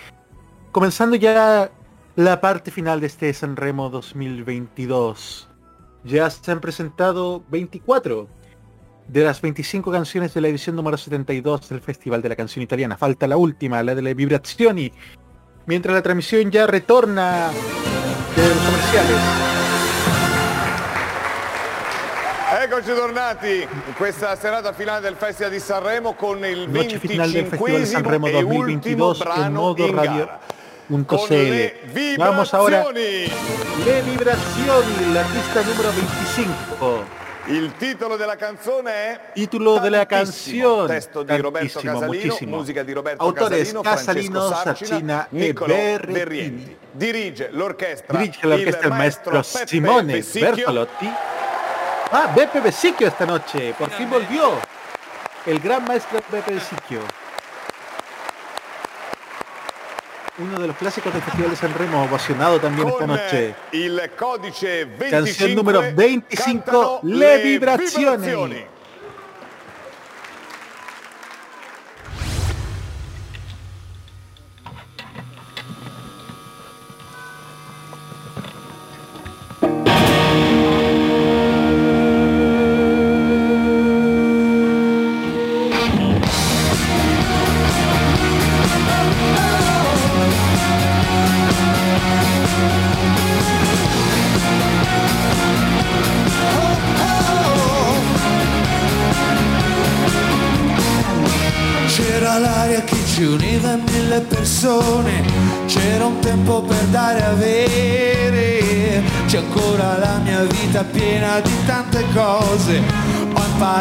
[0.70, 1.68] comenzando ya
[2.14, 5.48] la parte final de este Sanremo 2022.
[6.04, 8.28] Ya se han presentado 24
[9.12, 12.96] de las 25 canciones de la edición número 72 del Festival de la Canción Italiana.
[12.96, 14.92] Falta la última, la de le Vibrazioni.
[15.66, 17.50] Mientras la transmisión ya retorna
[18.36, 19.16] de los comerciales.
[22.62, 27.46] Eccoci tornati in questa serata finale del Festival di Sanremo con il Noche final del
[27.46, 30.40] Festival de 25 Sanremo e ultimo 2022 en brano modo in gara.
[30.88, 32.84] Con le Vamos ahora.
[32.84, 33.84] vibrazioni.
[33.84, 37.19] Le Vibrazioni, la pista número 25.
[37.46, 40.76] Il titolo della canzone è Título de la Tantissimo.
[40.76, 40.86] canción.
[40.86, 42.56] Testo di Roberto Casalino, muchísimo.
[42.56, 46.12] musica di Roberto Autores Casalino, Casalino, Francesco Sarcina e Berrettini.
[46.12, 46.76] Berrienti.
[46.92, 50.50] Dirige l'orchestra Dirige la orquesta el maestro Peppe Simone Vessicchio.
[50.54, 51.10] Bertolotti.
[52.10, 53.74] Ah, Beppe Besicchio esta noche.
[53.76, 54.60] Por fin volvió.
[55.44, 57.00] El gran maestro Beppe Besicchio.
[60.40, 63.54] Uno de los clásicos del Festival de San Remo, ovacionado también esta noche.
[63.72, 68.64] il codice 25 Canción número 25, cantano Le Vibrazioni.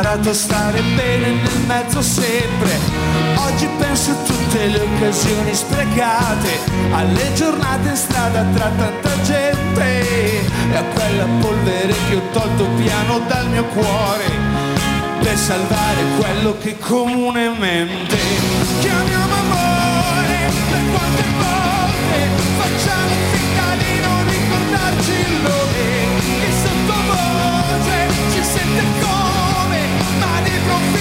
[0.10, 2.70] Imparato a stare bene nel mezzo sempre,
[3.36, 6.60] oggi penso a tutte le occasioni sprecate,
[6.92, 10.42] alle giornate in strada tra tanta gente
[10.72, 14.26] e a quella polvere che ho tolto piano dal mio cuore
[15.22, 18.18] per salvare quello che comunemente
[18.80, 20.38] chiamiamo amore.
[20.72, 22.20] Per quante volte
[22.58, 25.99] facciamo finta di non ricordarci il nome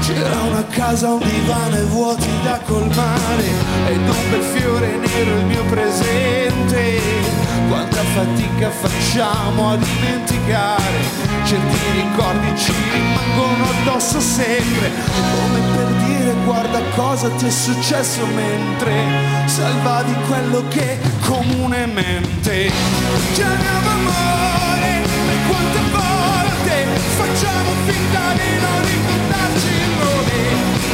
[0.00, 3.44] C'era una casa, un divano e vuoti da colmare.
[3.88, 7.00] Ed un bel fiore nero il mio presente.
[7.68, 11.00] Quanta fatica facciamo a dimenticare.
[11.44, 14.90] Certi ricordi ci rimangono addosso sempre.
[14.90, 18.92] Come per dire guarda cosa ti è successo mentre
[19.46, 22.70] Salvavi quello che comunemente
[23.32, 25.02] Chiamiamo amore.
[25.26, 26.41] Per quante volte
[27.16, 30.38] Facciamo finta di non ricordarci il nome.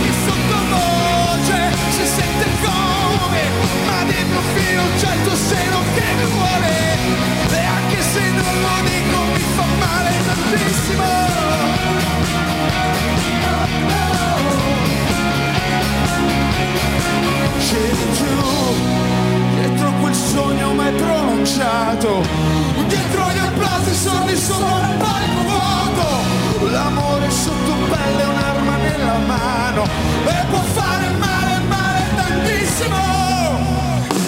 [0.02, 1.58] Che sottovoce
[1.96, 3.42] si sente come
[3.86, 5.36] Ma di profilo c'è il tuo
[5.94, 6.72] che mi vuole.
[7.50, 11.08] E anche se non lo dico mi fa male tantissimo.
[17.68, 22.22] C'eri tu dietro quel sogno mai pronunciato.
[22.86, 26.70] Dietro gli applausi soldi sono un palco vuoto.
[26.70, 29.82] L'amore sotto pelle, un'arma nella mano.
[30.26, 32.96] E può fare male, male tantissimo.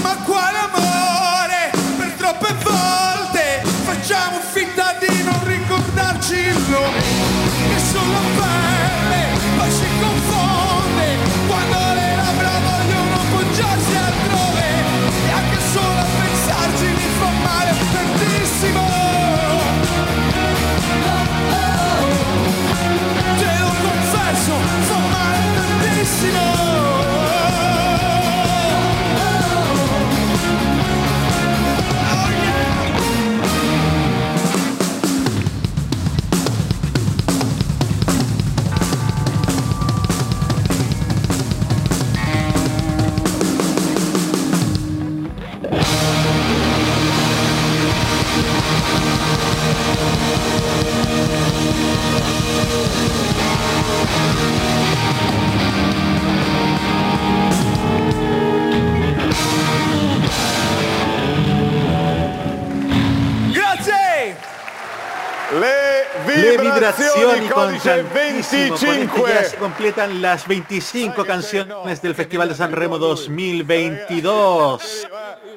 [0.03, 6.99] Ma quale amore, per troppe volte Facciamo finta di non ricordarci il nome.
[6.99, 10.60] Che sulla pelle poi si confonde
[15.31, 18.90] anche solo a pensarci mi fa male tantissimo
[67.85, 69.27] ya 25.
[69.49, 75.09] se completan las 25 canciones del Festival de San Remo 2022.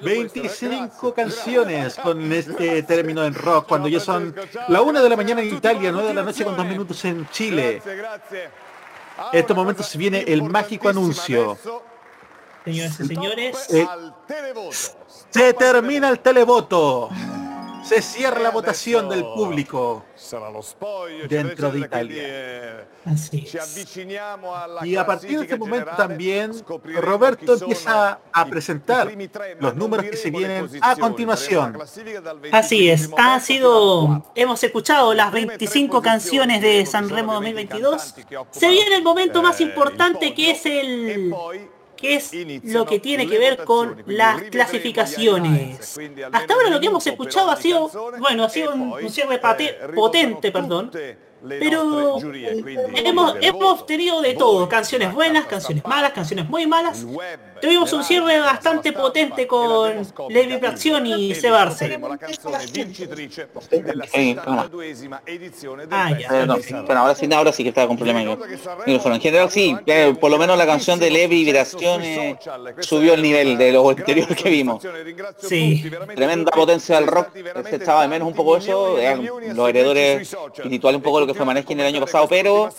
[0.02, 4.36] 25 canciones con este término en rock, cuando ya son
[4.68, 7.28] la una de la mañana en Italia, 9 de la noche con dos minutos en
[7.30, 7.82] Chile.
[7.86, 8.50] Grazie.
[9.32, 11.58] En estos momentos se viene el mágico anuncio.
[12.66, 13.88] Señoras y señores, Eh,
[15.30, 17.10] se termina el televoto.
[17.84, 20.06] Se cierra la votación del público.
[21.28, 22.24] Dentro eccetera, Italia.
[22.26, 23.98] eh, así es.
[24.84, 26.52] Y a partir de este momento también
[27.02, 29.12] Roberto empieza a presentar
[29.60, 31.78] los números que se vienen a continuación.
[32.52, 38.16] Así es, 25 ha sido, hemos escuchado las 25 canciones de San Remo 2022.
[38.52, 41.34] Se viene el momento más importante que es el
[42.04, 42.32] que es
[42.66, 45.98] lo que tiene que ver con las clasificaciones.
[46.32, 47.90] Hasta ahora lo que hemos escuchado ha sido,
[48.20, 50.92] bueno, ha sido un, cierre pate- potente, perdón,
[51.60, 52.18] pero
[52.96, 57.06] hemos, hemos tenido de todo, canciones buenas, canciones malas, canciones muy malas.
[57.64, 61.98] Tuvimos un cierre bastante potente con Le Vibrazioni y Sebarse.
[61.98, 66.42] la canzone vincitrice della Eh, 72esima edizione del Ah, ya.
[66.42, 68.38] Eh, no, bueno, ahora sí, ahora sí que estaba con problemas.
[68.86, 72.38] En general sí, eh, por lo menos la canción de Levi Vibrazione
[72.82, 74.84] subió el nivel de lo anterior que vimos.
[75.38, 75.90] Sí.
[76.16, 77.30] Tremenda potencia del rock,
[77.70, 81.34] se echaba de menos un poco eso, eran los heredores espirituales un poco lo que
[81.34, 82.70] fue Maneskin el año pasado, pero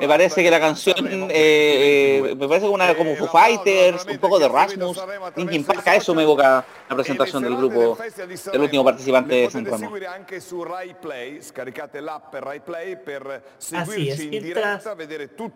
[0.00, 4.29] me parece que la canción, eh, eh, me parece una como Foo Fighters, un poco
[4.38, 4.98] de Rasmus,
[5.36, 7.98] Linkin Park, a eso me evoca la presentación del grupo,
[8.52, 9.78] del último participante de San Remo.
[9.78, 14.84] seguire anche su Rai Play, scaricate l'app Rai Play per Así es, mientras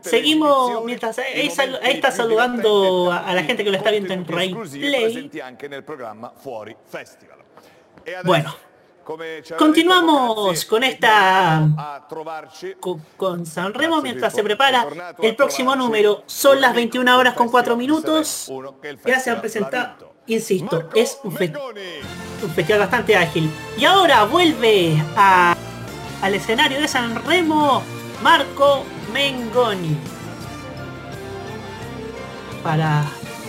[0.03, 1.49] seguimos, mientras ahí,
[1.83, 5.31] está saludando a, la gente que lo está viendo en esclusivi Play.
[8.07, 8.55] E Bueno,
[9.59, 11.68] continuamos con esta-
[12.80, 14.86] con, con San Remo mientras se prepara
[15.22, 16.22] el próximo número.
[16.26, 18.46] Son las 21 horas con 4 minutos.
[19.05, 19.96] Gracias por presentar.
[20.26, 21.52] Insisto, es un, fe-
[22.42, 23.50] un festival bastante ágil.
[23.76, 25.55] Y ahora vuelve a-
[26.22, 27.82] al escenario de San Remo
[28.22, 29.96] Marco Mengoni.
[32.62, 33.05] Para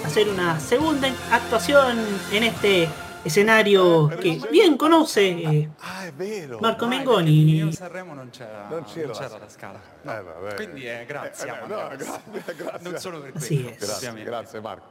[0.06, 1.98] hacer una segunda actuación
[2.32, 2.90] en este
[3.26, 6.12] escenario que bien conoce eh, Ah.
[6.60, 7.72] Marco Mengoni.
[7.74, 9.80] Sanremo non c'era, Non c'era non la c'era la scala.
[10.04, 10.56] Vabbè.
[10.56, 11.48] Quindi eh, grazie.
[11.48, 12.10] Eh, a no, Amadeus.
[12.32, 12.80] grazie, grazie.
[12.90, 14.14] Non solo per questo.
[14.24, 14.86] Grazie, Marco.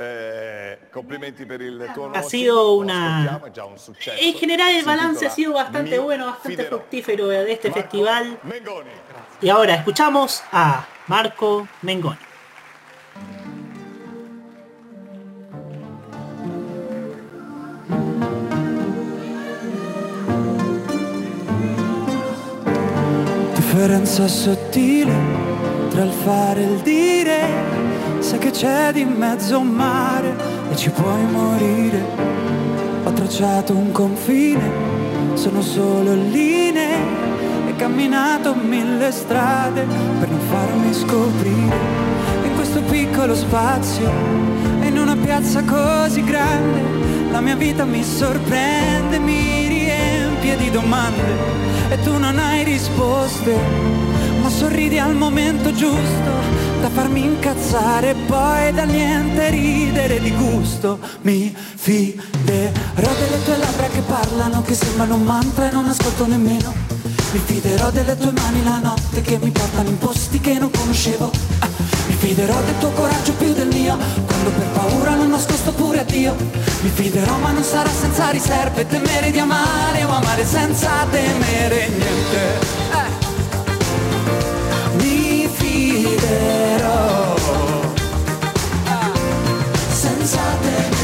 [0.00, 4.22] Eh, complimenti per il tuo nuovo Ha sido una- lo ascoltiamo, è già un successo.
[4.22, 8.38] En general el balance ha sido bastante bueno, bastante fructífero de este Marco festival.
[8.42, 8.90] Mengoni.
[9.40, 12.16] Y ahora escuchamos a Marco Mengoni.
[23.78, 25.14] Differenza sottile
[25.90, 27.38] tra il fare e il dire,
[28.18, 30.34] sai che c'è di mezzo un mare
[30.68, 32.04] e ci puoi morire.
[33.04, 34.68] Ho tracciato un confine,
[35.34, 36.96] sono solo linee
[37.68, 39.86] e camminato mille strade
[40.18, 41.76] per non farmi scoprire.
[42.46, 44.10] In questo piccolo spazio,
[44.82, 49.47] in una piazza così grande, la mia vita mi sorprende, mi
[50.48, 51.22] riempie di domande
[51.90, 53.56] e tu non hai risposte,
[54.40, 56.30] ma sorridi al momento giusto,
[56.80, 60.98] da farmi incazzare e poi da niente ridere di gusto.
[61.22, 62.22] Mi fiderò
[62.54, 66.72] delle tue labbra che parlano che sembrano un mantra e non ascolto nemmeno.
[67.32, 71.30] Mi fiderò delle tue mani la notte che mi portano in posti che non conoscevo.
[71.58, 71.68] Ah,
[72.18, 73.96] fiderò del tuo coraggio più del mio.
[74.26, 76.34] Quando per paura non nascosto pure a Dio.
[76.80, 78.86] Mi fiderò ma non sarà senza riserve.
[78.86, 82.58] Temere di amare o amare senza temere niente.
[82.92, 83.10] Eh.
[84.96, 87.34] mi fiderò.
[88.84, 89.10] Ah,
[89.92, 90.96] senza temere.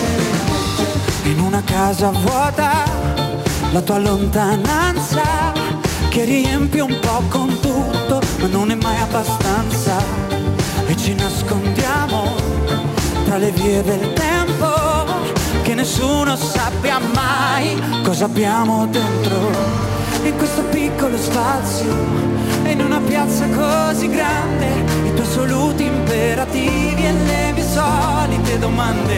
[1.22, 2.84] Niente in una casa vuota
[3.72, 5.52] la tua lontananza
[6.08, 10.33] che riempie un po' con tutto ma non è mai abbastanza
[10.86, 12.34] e ci nascondiamo
[13.24, 14.72] tra le vie del tempo
[15.62, 19.50] che nessuno sappia mai cosa abbiamo dentro.
[20.22, 21.92] In questo piccolo spazio
[22.64, 24.66] e in una piazza così grande
[25.06, 29.16] i tuoi assoluti imperativi e le mie solite domande.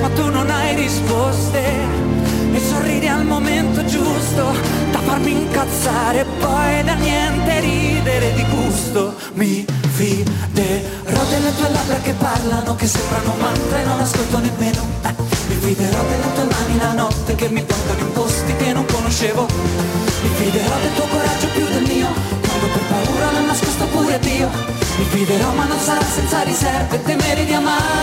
[0.00, 2.17] Ma tu non hai risposte
[2.56, 4.54] e sorridi al momento giusto
[4.90, 9.14] da farmi incazzare e poi da niente ridere di gusto.
[9.34, 15.54] Mi fiderò delle tue labbra che parlano che sembrano mantra e non ascolto nemmeno mi
[15.54, 19.46] fiderò delle tue mani la notte che mi portano in posti che non conoscevo.
[19.46, 22.08] Mi fiderò del tuo coraggio più del mio
[22.46, 24.50] quando per paura non nascosto pure Dio.
[24.98, 27.97] Mi fiderò ma non sarà senza riserve temere di amare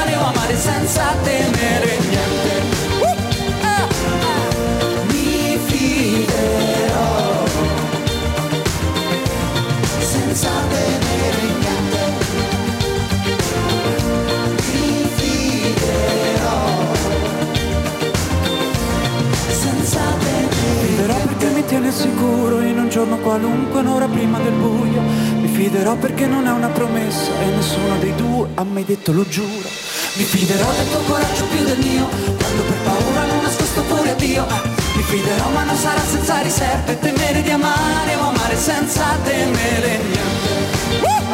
[23.35, 25.01] qualunque un'ora prima del buio.
[25.01, 29.27] Mi fiderò perché non è una promessa e nessuno dei due ha mai detto lo
[29.27, 29.67] giuro.
[30.13, 34.13] Mi fiderò del tuo coraggio più del mio quando per paura non nascosto pure a
[34.13, 34.45] Dio.
[34.95, 39.99] Mi fiderò ma non sarà senza riserve temere di amare o amare senza temere.
[41.01, 41.24] Niente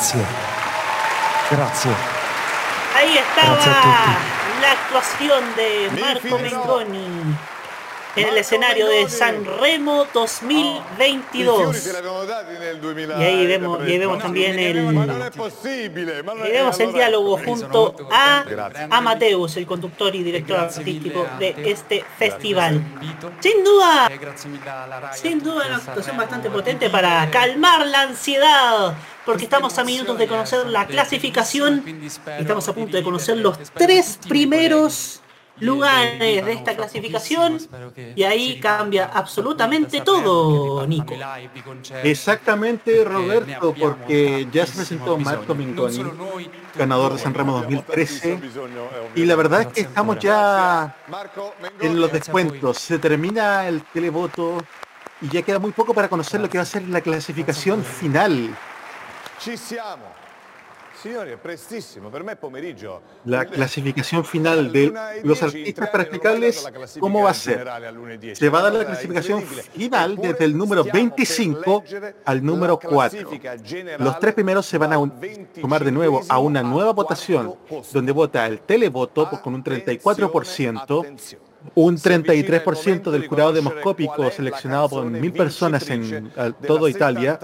[0.00, 0.24] Grazie.
[1.50, 1.90] Grazie.
[2.96, 4.60] Ahí estaba Gracias a tutti.
[4.62, 7.36] la actuación de Marco Mengoni
[8.16, 11.86] en el escenario de Sanremo 2022.
[13.18, 18.44] Y ahí vemos, y ahí vemos también el, y vemos el diálogo junto a
[18.90, 22.82] Amadeus, el conductor y director artístico de este festival.
[23.40, 24.10] Sin duda,
[25.14, 28.94] sin duda una actuación bastante potente para calmar la ansiedad,
[29.24, 31.84] porque estamos a minutos de conocer la clasificación.
[31.86, 32.06] Y
[32.40, 35.19] estamos a punto de conocer los tres primeros
[35.60, 37.58] lugares de esta clasificación
[38.14, 41.14] y ahí cambia absolutamente todo, Nico.
[42.02, 46.04] Exactamente, Roberto, porque ya se presentó Marco Mingoni,
[46.74, 48.40] ganador de Sanremo 2013,
[49.14, 50.96] y la verdad es que estamos ya
[51.80, 52.78] en los descuentos.
[52.78, 54.58] Se termina el televoto
[55.20, 58.56] y ya queda muy poco para conocer lo que va a ser la clasificación final.
[59.40, 60.29] Ci siamo.
[61.02, 63.00] Signori, è prestissimo, per me è pomeriggio.
[63.24, 64.92] La clasificación final de
[65.24, 66.62] los artistas para explicarles
[66.98, 67.66] cómo va a ser.
[68.36, 71.84] Se va a dar la clasificación final desde el número 25
[72.26, 73.30] al número 4.
[73.98, 75.12] Los tres primeros se van a un-
[75.58, 77.54] sumar de nuevo a una nueva votación,
[77.92, 81.06] donde vota el televoto con un 34%,
[81.74, 87.38] un 33% del jurado demoscópico seleccionado por mil personas en eh, toda Italia,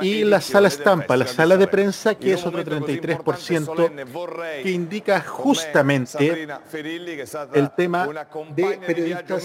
[0.00, 6.48] y la sala estampa, la sala de prensa, que es otro 33%, que indica justamente
[7.54, 8.08] el tema
[8.54, 9.44] de periodistas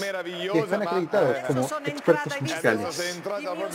[0.52, 3.22] que están acreditados como expertos musicales.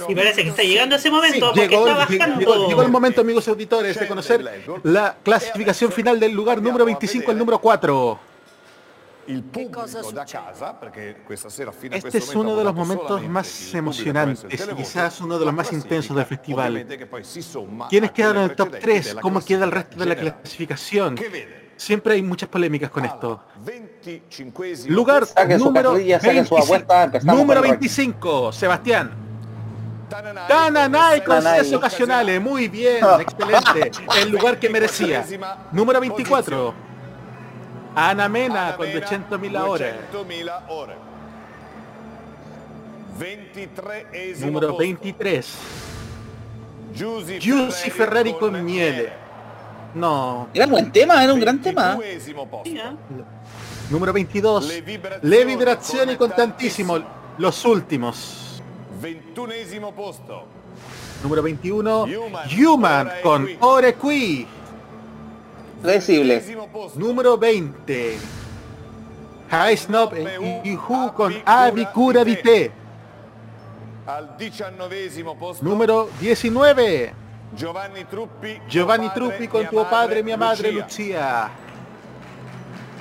[0.10, 2.68] Y parece que está llegando ese momento Sí, porque llegó, está llegó- bajando.
[2.68, 7.38] llegó el momento, amigos auditores, de conocer la clasificación final del lugar número 25 al
[7.38, 8.33] número 4.
[11.92, 15.72] Este es momento uno de los momentos más emocionantes y quizás uno de los más
[15.72, 16.86] intensos del festival.
[17.90, 19.06] ¿Quiénes quedaron en el top precedenti 3?
[19.06, 21.16] della ¿Cómo queda el resto de la clasificación?
[21.76, 23.44] Siempre hay muchas polémicas con esto.
[23.66, 25.26] 25esimo Lugar
[25.58, 26.58] número cartilla, saquen su 25.
[26.64, 27.88] apuesta, empezamos Número con el ranking.
[27.88, 29.12] 25, Sebastián.
[30.48, 31.60] Tananay con Tananay.
[31.62, 33.92] sedes ocasionales, muy bien, excelente.
[34.22, 35.26] El lugar que merecía.
[35.72, 36.93] Número 24.
[37.96, 39.96] Ana Mena con 200.000 horas.
[40.12, 40.96] 200.000 ore.
[43.20, 45.58] 23 Número 23.
[46.96, 49.14] Giusy Giussi Ferrari con miele.
[49.96, 50.50] No.
[50.54, 51.96] Era un buen tema, era un gran tema.
[51.98, 52.70] 22esimo posto.
[52.70, 52.96] Sí, ¿eh?
[53.90, 54.84] Número 22.
[55.22, 56.98] Le vibrazioni con tantissimo.
[57.38, 58.62] Los últimos.
[59.02, 60.46] 21esimo posto.
[61.22, 62.04] Número 21.
[62.04, 62.48] Human.
[62.60, 64.48] Human con Ore Qui.
[65.84, 66.40] Predecible.
[66.40, 66.98] 20esimo posto.
[66.98, 68.18] Número 20.
[69.52, 72.72] High Snob e Ihu con Avi Cura di Te.
[74.06, 75.62] Al 19esimo posto.
[75.62, 77.14] Número 19.
[77.52, 78.62] Giovanni Truppi.
[78.66, 81.52] Giovanni Truppi con tuo padre e mia madre Lucia.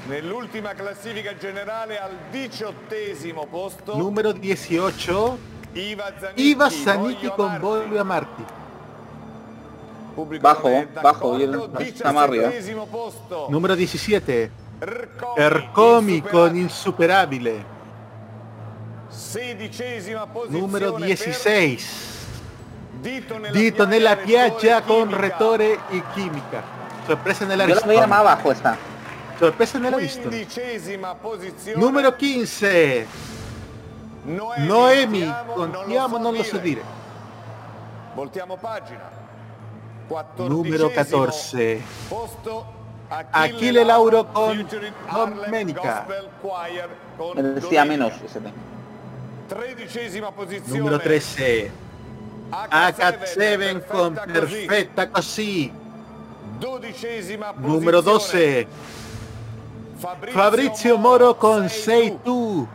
[0.08, 3.96] Nell'ultima classifica generale al diciottesimo posto.
[3.96, 5.38] Número 18.
[5.74, 7.64] Iva Zanicchi, Iva Zanicchi Voglio con amarti.
[7.64, 8.44] Voglio Amarti.
[10.40, 10.68] Bajo,
[11.00, 12.50] bajo, non- stiamo arriba.
[13.48, 14.50] Número 17.
[15.36, 17.64] Ercomi, con insuperabile.
[19.08, 22.10] Per 16.
[23.00, 25.16] Dito nella, Dito nella piaggia con Chimica.
[25.16, 26.62] Rettore y Química.
[27.06, 28.76] Sorpresa nella Yo la veía más abajo esta.
[29.38, 30.46] Sorpresa nella posizione.
[31.74, 33.06] Numero 15.
[34.24, 36.82] Noemi, Noemi ti amo, con non Ti amo non lo so dire.
[38.14, 39.21] Voltiamo pagina.
[40.38, 41.82] Numero Quattordicesimo 14.
[42.08, 42.66] Posto
[43.32, 44.66] Achille Lauro con
[45.12, 46.06] Domenica.
[47.34, 48.40] Me decía menos ese.
[50.68, 51.70] Número 13.
[52.50, 55.72] AK7 con Perfetta Così.
[57.58, 58.66] Número posizione.
[58.66, 60.32] 12.
[60.32, 62.66] Fabrizio Moro con Sei Tu.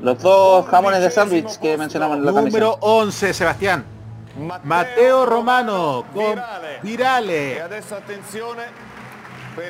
[0.00, 2.78] Los dos jamones de sándwich que mencionamos en la Número transmisión.
[2.80, 3.97] 11, Sebastián.
[4.62, 6.40] Matteo Romano con
[6.82, 7.62] Virale.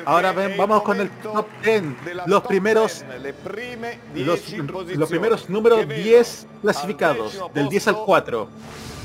[0.05, 1.95] Ahora ven- vamos con el top 10.
[2.03, 6.61] della Los primeros 10, le prime los, 10 los primeros números che vedono 10 al
[6.61, 8.49] clasificados, del 10 al posto 4.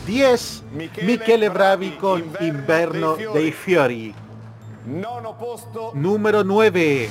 [0.04, 0.62] 10,
[1.00, 4.14] Michele Bravi con Inverno dei Fiori.
[5.94, 7.08] Número 9,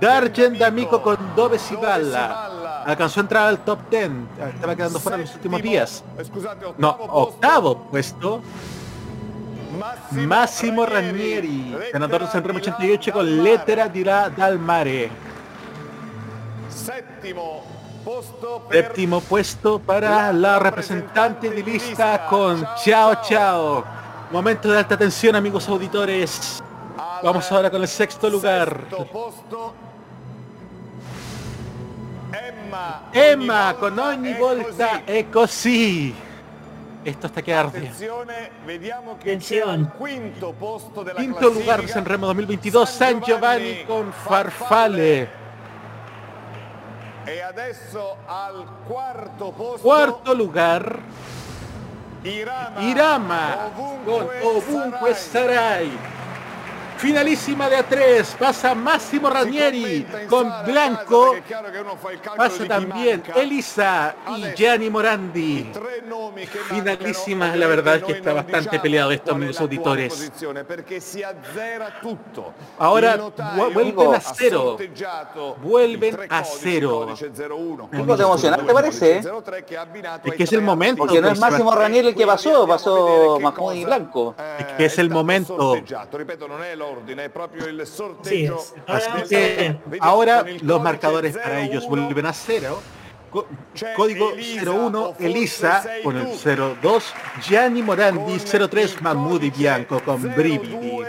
[0.00, 2.51] Dargen D'Amico con Dove si balla.
[2.84, 4.10] Alcanzó a entrar al top 10,
[4.54, 6.04] estaba quedando fuera en los últimos días.
[6.78, 8.42] No, octavo puesto,
[10.12, 15.10] Massimo, Ranieri, ganador de Sanremo Lettera 88 di con Lettera di dal mare.
[18.68, 23.84] Séptimo puesto para la representante de lista con Ciao Ciao.
[24.30, 26.62] Momento de alta tensión amigos auditores.
[27.22, 28.86] Vamos ahora con el sexto lugar.
[32.72, 36.14] Emma Emma con ogni volta è così.
[37.04, 37.90] Esto está que arde.
[39.64, 45.40] Al quinto posto della Quinto lugar de Sanremo 2022, San Giovanni con Farfalle.
[47.24, 51.00] E adesso al posto Cuarto lugar,
[52.22, 53.70] Irama, Irama
[54.04, 55.90] con Ovunque Sarai.
[57.02, 61.34] Finalísima de A3, pasa Massimo Si Ranieri con a Blanco.
[62.36, 63.24] Pasa también.
[63.34, 65.72] Elisa y Gianni Morandi.
[66.68, 70.32] Finalísima, la verdad es que está bastante peleado esto, amigos auditores.
[72.00, 72.54] tutto.
[72.78, 73.16] Ahora
[73.74, 74.76] vuelven a cero.
[75.60, 77.06] Vuelven a cero.
[77.08, 79.22] codice 01, Chico, ¿te emocionaste, codice parece?
[79.44, 80.98] 03 che ha abbinato Es que es el momento.
[80.98, 81.74] Porque no es Máximo.
[81.74, 84.36] Ranieri el que pasó, a pasó Mahmoud y Blanco.
[84.38, 85.56] eh, Es que es el momento.
[85.56, 86.16] sorteggiato.
[86.16, 88.64] Ripeto, non è l'ordine, è proprio il sorteggio.
[88.86, 89.08] Así
[90.00, 91.88] Ahora, los marcadores para ellos 01.
[91.88, 92.80] vuelven a cero.
[93.30, 93.46] Co-
[93.96, 96.36] Código Elisa, 01 o forse Elisa con el tu.
[96.82, 97.02] 02
[97.40, 101.02] Gianni Morandi Con 03 il Mahmoud y codice Bianco con 02 Brividi.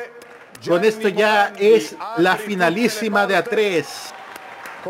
[0.66, 3.82] Con esto ya es la finalísima de le porte.
[3.84, 4.13] A3.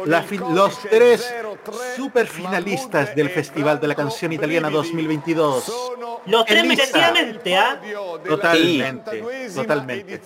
[0.06, 1.34] La los tres
[1.64, 5.64] 03, super finalistas Mahmoud del Festival de la Canción Italiana Brividi 2022.
[5.64, 7.80] sono Los tres merecidamente, ¿ah?
[8.28, 10.22] Totalmente, 72esima totalmente.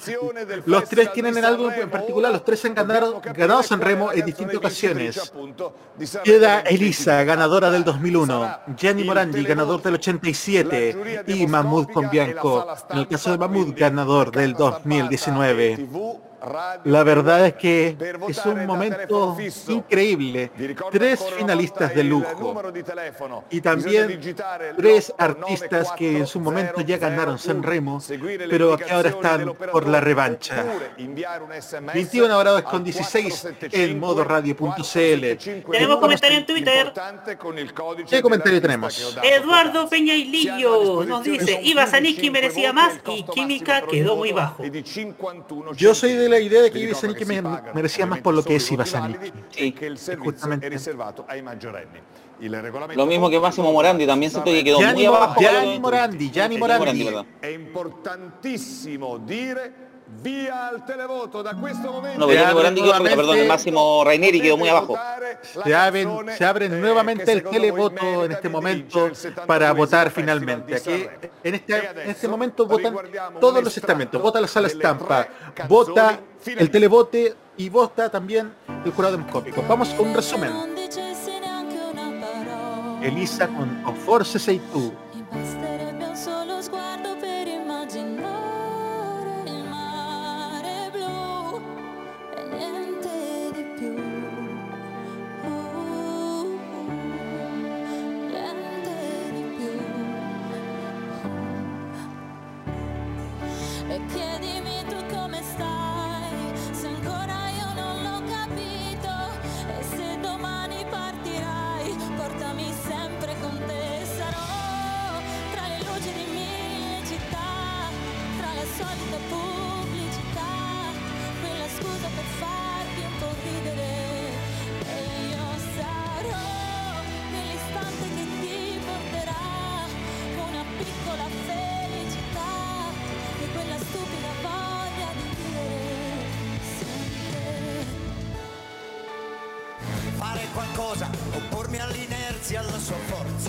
[0.65, 4.26] Los tres tienen en algo en particular, los tres han ganado, ganado Sanremo la en
[4.26, 5.34] distintas ocasiones.
[6.24, 6.72] Queda 2022.
[6.72, 12.03] Elisa, ganadora del 2001, Sarà Gianni Morandi, ganador del la 87 giuria y Mahmoud con
[12.03, 12.59] demoscopica la Bianco.
[12.59, 16.26] sala En el caso de Mahmoud, ganador del carta stampata e 2019.
[16.83, 20.51] La verdad es que es un momento increíble.
[20.91, 22.61] Tres finalistas de lujo
[23.49, 24.19] y también
[24.77, 28.01] tres artistas que en su momento ya ganaron San Remo,
[28.49, 30.63] pero que ahora están por la revancha.
[31.93, 35.38] 21 horas con 16 en modo radio.cl.
[35.71, 36.93] Tenemos comentario en Twitter.
[38.09, 39.17] ¿Qué comentario tenemos?
[39.23, 44.63] Eduardo Peña y Lillo nos dice, Iba Saniki merecía más y Química quedó muy bajo.
[45.75, 47.41] Yo soy de la idea de que Ibasaniki me
[47.73, 49.32] merecía más por lo que es Ibasaniki.
[49.51, 49.75] Sí.
[50.17, 50.69] Justamente.
[52.95, 55.39] Lo mismo que Máximo Morandi, también siento que quedó muy Gianni, abajo.
[55.39, 57.03] Gianni Morandi, Gianni Morandi.
[57.03, 57.25] perdón.
[57.41, 59.86] È importantissimo dire
[60.22, 62.20] via al televoto da questo momento.
[62.20, 64.97] No, abre Morandi quedó arriba, nuevamente- perdón, Máximo Raineri quedó muy abajo.
[65.64, 69.10] Se abren, se abre nuevamente el televoto en este momento
[69.45, 70.76] para votar finalmente.
[70.76, 71.08] Aquí,
[71.43, 72.95] en este, en este momento votan
[73.39, 74.22] todos los estamentos.
[74.22, 75.28] Vota la sala estampa,
[75.68, 78.53] vota el televote y vota también
[78.86, 79.64] el jurado demoscópico.
[79.68, 80.51] Vamos con un resumen.
[83.01, 84.60] Elisa con Forse Sei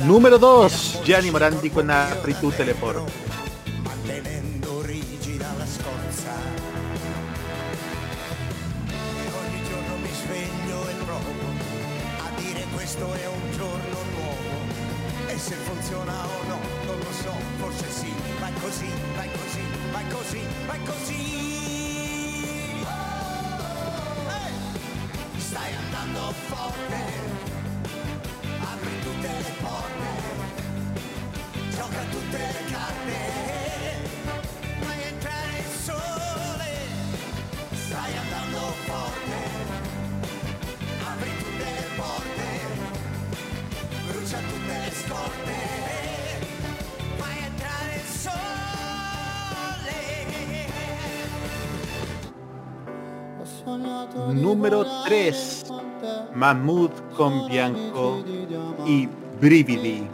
[0.09, 1.03] Número 2.
[1.05, 3.28] Gianni Morandi con Apri tu Teleport.
[56.49, 58.25] Mahmoud con Bianco
[58.87, 59.07] y
[59.39, 60.09] Brividi.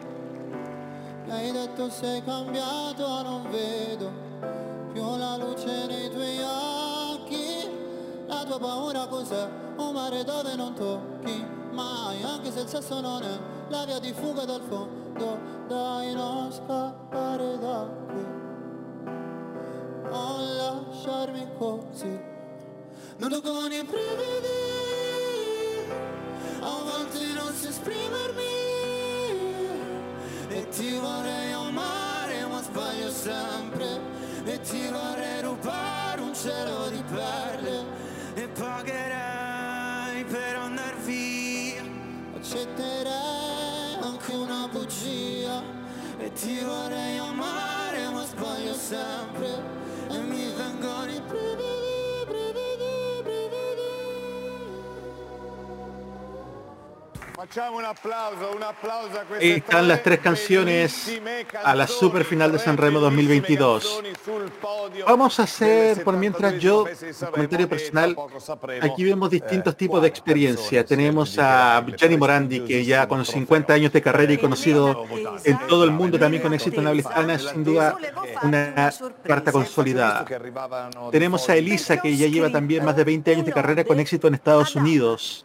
[1.28, 4.10] Hai detto sei cambiato, non vedo
[4.92, 7.70] più la luce nei tuoi occhi.
[8.26, 9.48] La tua paura cos'è?
[9.76, 14.12] Un mare dove non tocchi mai, anche se il sesso non è la via di
[14.12, 15.38] fuga dal fondo.
[15.68, 18.24] Dai, non scappare da qui.
[20.10, 22.32] Non lasciarmi così.
[23.18, 23.63] Non con
[27.74, 28.54] esprimermi.
[30.48, 33.88] E ti vorrei amare ma sbaglio sempre.
[34.44, 37.84] E ti vorrei rubare un cielo di perle.
[38.34, 41.82] E pagherei per andar via.
[42.36, 45.62] Accetterei anche una bugia.
[46.18, 49.82] E ti vorrei amare ma sbaglio sempre.
[50.10, 51.73] E mi vengono i brividi,
[57.44, 57.60] Queste
[59.56, 61.20] están las tres canciones
[61.62, 64.02] a la super final de Sanremo 2022.
[65.06, 68.16] Vamos a hacer, por mientras yo, un comentario personal,
[68.80, 70.84] aquí vemos distintos tipos de experiencia.
[70.86, 75.04] Tenemos a Gianni Morandi, que ya con 50 años de carrera y conocido
[75.44, 77.96] en todo el mundo también con éxito en habla hispana, es sin duda
[78.42, 78.90] una
[79.22, 80.24] carta consolidada.
[81.10, 84.28] Tenemos a Elisa, que ya lleva también más de 20 años de carrera con éxito
[84.28, 85.44] en Estados Unidos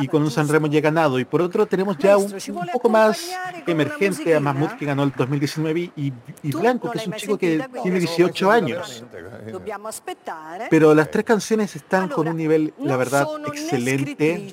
[0.00, 1.18] y con un Sanremo ya ganado.
[1.18, 3.30] Y por otro tenemos ya un, un poco más
[3.66, 7.64] emergente a Mahmoud que ganó el 2019 y, y Blanco, que es un chico que
[7.82, 9.04] tiene 18 años.
[9.50, 10.66] Dobbiamo aspettare.
[10.70, 14.52] Pero las tres canciones están con un nivel, la verdad, excelente.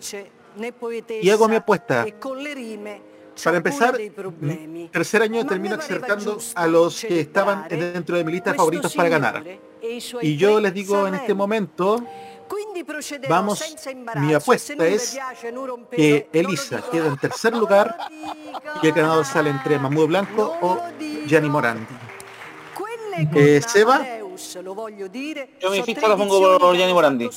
[1.22, 2.06] Y hago mi apuesta.
[2.06, 2.14] E
[3.44, 3.98] Para empezar,
[4.92, 9.10] tercer año termino acercando a los que estaban dentro de mi lista de favoritos para
[9.10, 9.44] ganar.
[10.22, 12.04] Y yo les digo en este momento,
[13.28, 13.64] vamos,
[14.16, 15.18] mi apuesta es
[15.92, 17.96] que Elisa queda en tercer lugar
[18.82, 20.80] y el ganador sale entre Mamudo Blanco o
[21.26, 21.86] Gianni Morandi.
[23.36, 24.06] Eh, Seba,
[25.60, 27.30] Yo mi ficha la pongo por Gianni Morandi.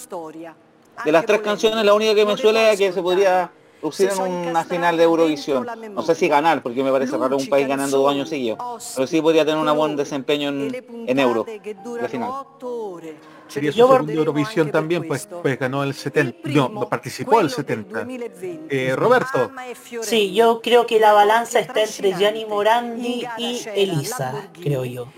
[1.04, 3.50] De las tres canciones, la única que me suele es que se podría
[3.82, 5.66] lucir en una final de Eurovisión.
[5.90, 8.58] No sé si ganar, porque me parece raro un país ganando dos años seguidos.
[8.94, 11.44] Pero sí podría tener un buen desempeño en, en Euro,
[12.00, 12.30] la final.
[13.52, 18.06] Sería su segundo Eurovisión también, pues, pues ganó el 70, no, participó el 70.
[18.68, 19.50] Eh, Roberto,
[20.02, 25.08] Sí, yo creo que la balanza está entre Gianni Morandi y Elisa, creo yo.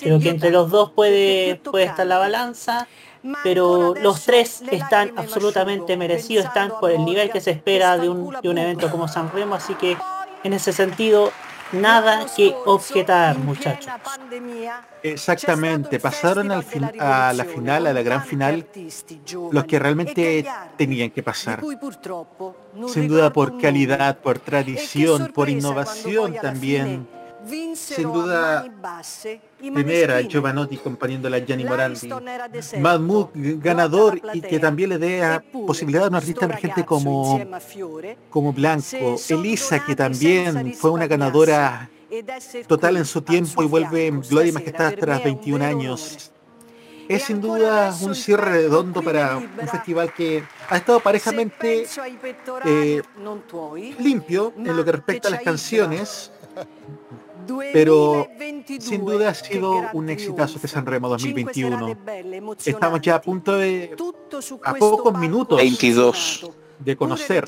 [0.00, 2.86] Creo que entre los dos puede, puede estar la balanza,
[3.42, 8.34] pero los tres están absolutamente merecidos, están por el nivel que se espera de un,
[8.40, 9.96] de un evento como San Remo, así que
[10.44, 11.32] en ese sentido,
[11.72, 13.92] nada que objetar, muchachos.
[15.02, 16.56] exactamente, pasaron a
[17.32, 18.66] la final, a la gran final,
[19.50, 20.46] los que realmente
[20.76, 21.62] tenían que pasar.
[22.88, 27.06] Sin duda por calidad, por tradición, por innovación también.
[27.74, 28.64] Sin duda,
[29.70, 32.08] primera, Giovanotti acompañándola a Gianni Morandi.
[32.80, 37.40] Mahmoud ganador y que también le dé a posibilidad a un artista emergente como,
[38.30, 39.16] como Blanco.
[39.28, 41.88] Elisa, que también fue una ganadora
[42.66, 46.32] total en su tiempo y vuelve en Gloria y Majestad tras 21 años.
[47.08, 51.86] Es sin duda un cierre redondo para un festival que ha estado parejamente
[52.64, 53.02] eh,
[53.98, 56.30] limpio en lo que respecta a las canciones,
[57.72, 58.28] pero
[58.78, 61.96] sin duda ha sido un exitazo este Sanremo 2021.
[62.64, 63.94] Estamos ya a punto de,
[64.64, 66.50] a pocos minutos 22.
[66.78, 67.44] de conocer.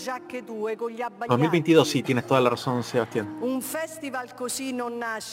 [1.29, 3.37] 2022, sí, tienes toda la razón, Sebastián.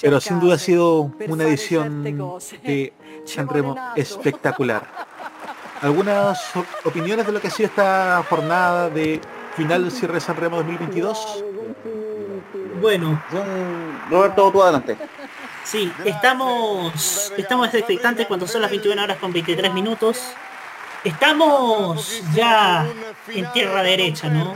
[0.01, 2.93] Pero sin duda ha sido una edición de
[3.25, 4.87] Sanremo espectacular.
[5.81, 6.39] ¿Algunas
[6.85, 9.19] opiniones de lo que ha sido esta jornada de
[9.55, 11.43] final del cierre de Sanremo 2022?
[12.81, 13.23] Bueno,
[14.09, 14.97] Roberto, tú adelante.
[15.63, 20.19] Sí, estamos estamos expectantes cuando son las 21 horas con 23 minutos.
[21.03, 22.91] Estamos ya
[23.27, 24.55] en tierra derecha, ¿no?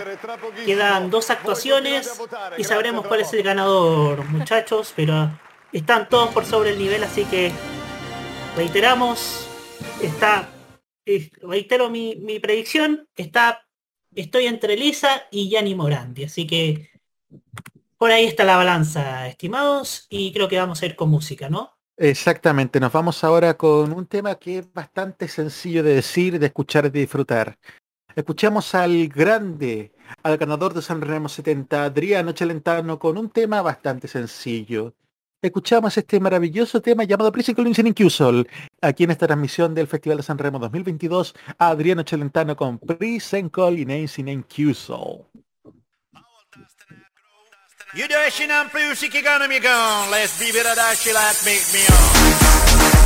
[0.66, 2.20] Quedan dos actuaciones
[2.58, 5.32] y sabremos cuál es el ganador, muchachos, pero
[5.72, 7.52] están todos por sobre el nivel, así que
[8.58, 9.48] reiteramos,
[10.02, 10.50] está,
[11.06, 13.66] eh, reitero mi, mi predicción, está,
[14.16, 16.90] estoy entre Lisa y Gianni Morandi, así que
[17.98, 21.72] por ahí está la balanza, estimados, y creo que vamos a ir con música, ¿no?
[21.98, 26.86] Exactamente, nos vamos ahora con un tema que es bastante sencillo de decir, de escuchar
[26.86, 27.58] y de disfrutar.
[28.16, 29.93] Escuchamos al grande,
[30.24, 34.93] al ganador de San Remo 70, Adriano Celentano, con un tema bastante sencillo.
[35.41, 38.48] Escuchamos este maravilloso tema llamado Prison Collision in Cusol,
[38.82, 43.50] aquí en esta transmisión del Festival de San Remo 2022, a Adriano Celentano con Prison
[43.50, 45.26] Collision in Cusol.
[47.96, 50.12] You dashing and music gonna me gone.
[50.12, 53.05] Let's be better dash like make me on.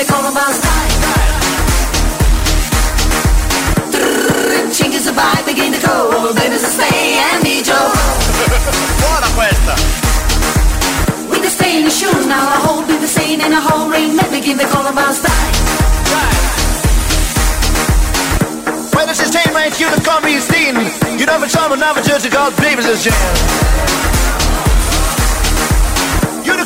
[0.00, 0.24] they call
[6.32, 7.92] begin to stay and be Joe.
[11.28, 14.16] With a stain in shoe, now I hold me the stain in a whole ring.
[14.16, 15.52] Let me give the call about style
[18.94, 20.76] When this is team, right, you the call me Steen
[21.18, 24.19] You know the trouble, now the judge, God, baby's a jam.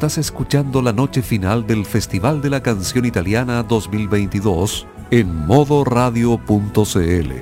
[0.00, 7.32] Estás escuchando la noche final del Festival de la Canción Italiana 2022 en modoradio.cl.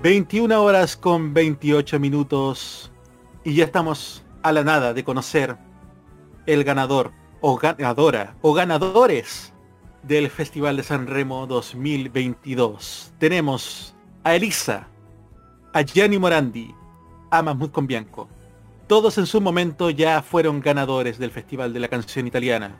[0.00, 2.92] 21 horas con 28 minutos
[3.42, 5.56] y ya estamos a la nada de conocer
[6.46, 9.52] el ganador o ganadora o ganadores
[10.04, 13.12] del Festival de San Remo 2022.
[13.18, 13.92] Tenemos
[14.22, 14.86] a Elisa,
[15.72, 16.72] a Gianni Morandi,
[17.32, 18.28] a Mahmoud con Bianco.
[18.90, 22.76] Todos en su momento ya fueron ganadores del Festival de la Canción Italiana.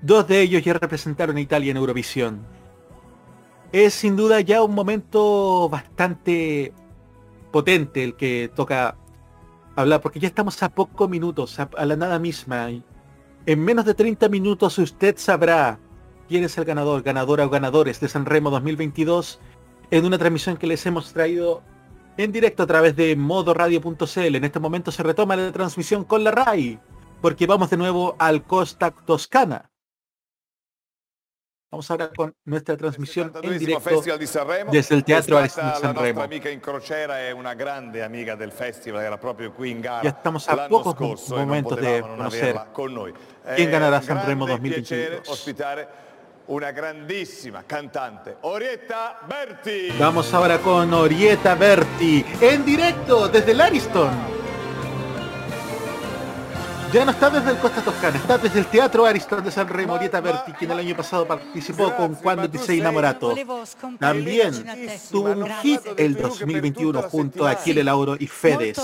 [0.00, 2.46] Dos de ellos ya representaron a Italia en Eurovisión.
[3.72, 6.72] Es sin duda ya un momento bastante
[7.50, 8.96] potente el que toca
[9.74, 12.68] hablar, porque ya estamos a pocos minutos, a, la nada misma.
[13.44, 15.80] En menos de 30 minutos usted sabrá
[16.28, 19.40] quién es el ganador, ganadora o ganadores de San Remo 2022
[19.90, 21.64] en una transmisión que les hemos traído
[22.22, 24.34] en directo a través de modoradio.cl.
[24.36, 26.78] En este momento se retoma la transmisión con la RAI,
[27.20, 29.70] porque vamos de nuevo al Costa Toscana.
[31.72, 34.02] Vamos ahora con nuestra transmisión en 72esimo directo
[34.72, 36.26] desde il Teatro nostra Sanremo.
[39.80, 42.58] gara Ya estamos a pocos e non momentos de conocer
[43.54, 46.09] quién ganará un Sanremo grande 2022.
[46.50, 49.92] Una grandissima cantante, Orietta Berti.
[49.98, 54.10] Vamos ahora con Orieta Berti en directo desde el.
[56.92, 59.92] Ya no está desde el Costa Toscana, está desde el Teatro Ariston de San Remo,
[59.94, 63.34] Orieta Berti, quien el año pasado participó con Cuando ti sei innamorato.
[63.98, 64.52] También
[65.10, 68.76] tuvo un hit el 2021 junto a Chiele Lauro y Fedes.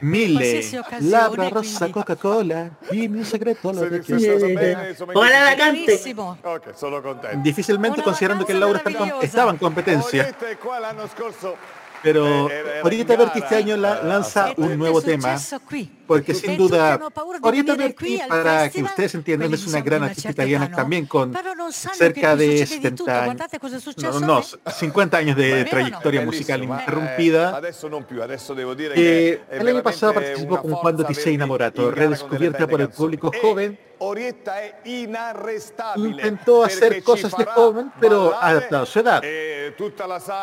[0.00, 0.62] Mille,
[1.00, 1.50] Labra
[1.86, 4.02] quindi- Coca-Cola, dimmi un segreto, lo que
[5.14, 5.98] Ojalá la cante.
[7.42, 10.22] Difícilmente considerando que el vacanza estaba en competencia.
[11.08, 11.54] Scorso.
[12.02, 15.34] Pero eh, in Orieta Berti este año la- eh, lanza E tutto un nuevo tema.
[16.10, 16.98] Porque sin duda,
[17.40, 21.32] Orieta Berti, para que ustedes entiendan, es una gran artista italiana también con
[21.70, 23.12] cerca de succede di 70 tutto.
[23.12, 23.36] años.
[23.62, 24.72] No, successo no, a me.
[24.72, 27.60] 50 años de trayectoria musical eh, interrumpida.
[28.92, 31.94] che è el año pasado participó con Cuando ti sei averli innamorato, in gara con
[31.94, 33.78] delle redescubierta por el público joven.
[35.94, 39.22] Intentó hacer cosas de joven, pero adaptado a su edad.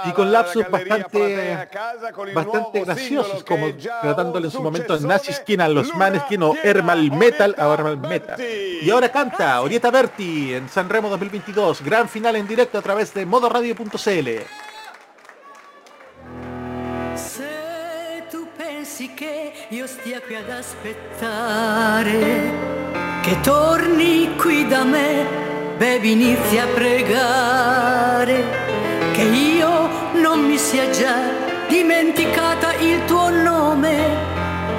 [0.05, 5.13] Y con lapsus la galleria bastante, a bastante graciosos, como tratándole en su momento successore,
[5.13, 8.39] Nazi Skin a los Maneskin o Hermal Metal a Hermal Metal.
[8.39, 13.25] Y ahora canta Orieta Berti en Sanremo 2022, gran final en directo a través de
[13.25, 14.29] modoradio.cl.
[17.15, 22.51] Se tu pensi che io stia qui ad aspettare,
[23.23, 25.25] che torni qui da me,
[25.77, 28.43] bevi inizi a pregare,
[29.13, 29.89] che io
[30.21, 31.15] non mi sia già
[31.67, 34.36] dimenticata il tuo nome,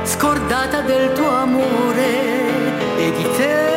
[0.08, 2.08] scordata del tuo amore
[2.96, 3.68] e di te.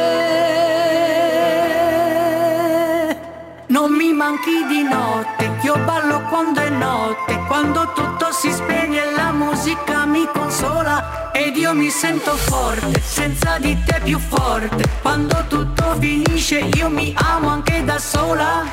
[4.22, 10.06] manchi di notte, io ballo quando è notte, quando tutto si spegne e la musica
[10.06, 16.60] mi consola ed io mi sento forte, senza di te più forte, quando tutto finisce
[16.60, 17.98] io mi amo anche da.
[17.98, 18.64] Sola,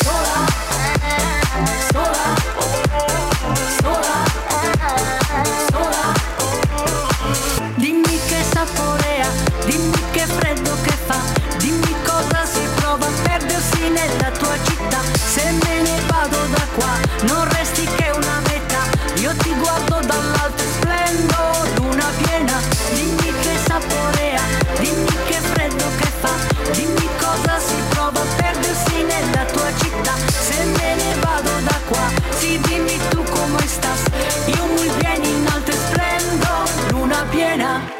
[0.00, 0.47] sola,
[16.78, 18.82] qua, non resti che una metà.
[19.20, 21.38] Io ti guardo dall'alto e splendo,
[21.76, 22.58] luna piena.
[22.94, 24.42] Dimmi che saporea,
[24.78, 26.34] dimmi che freddo che fa,
[26.72, 30.14] dimmi cosa si prova a perdersi nella tua città.
[30.28, 32.06] Se me ne vado da qua,
[32.38, 34.02] sì dimmi tu come stas.
[34.46, 36.48] Io muy bien in alto e splendo,
[36.90, 37.96] luna piena.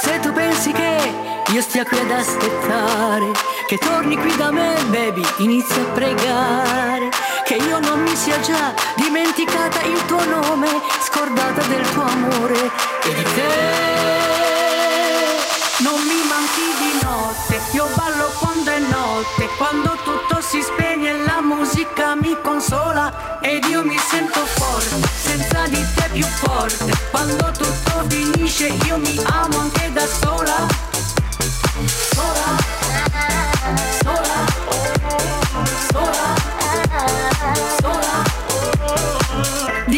[0.00, 1.12] Se tu pensi che
[1.48, 3.32] io stia qui ad aspettare,
[3.68, 7.10] che torni qui da me, baby, inizia a pregare,
[7.44, 10.68] che io non mi sia già dimenticata il tuo nome,
[11.04, 12.70] scordata del tuo amore.
[13.02, 13.76] E di te.
[15.80, 21.42] Non mi manchi di notte, io ballo quando è notte, quando tutto si spegne la
[21.42, 23.38] musica mi consola.
[23.42, 29.20] Ed io mi sento forte, senza di te più forte, quando tutto finisce io mi
[29.26, 30.06] amo anche da.
[30.06, 30.66] Sola,
[32.14, 32.87] sola,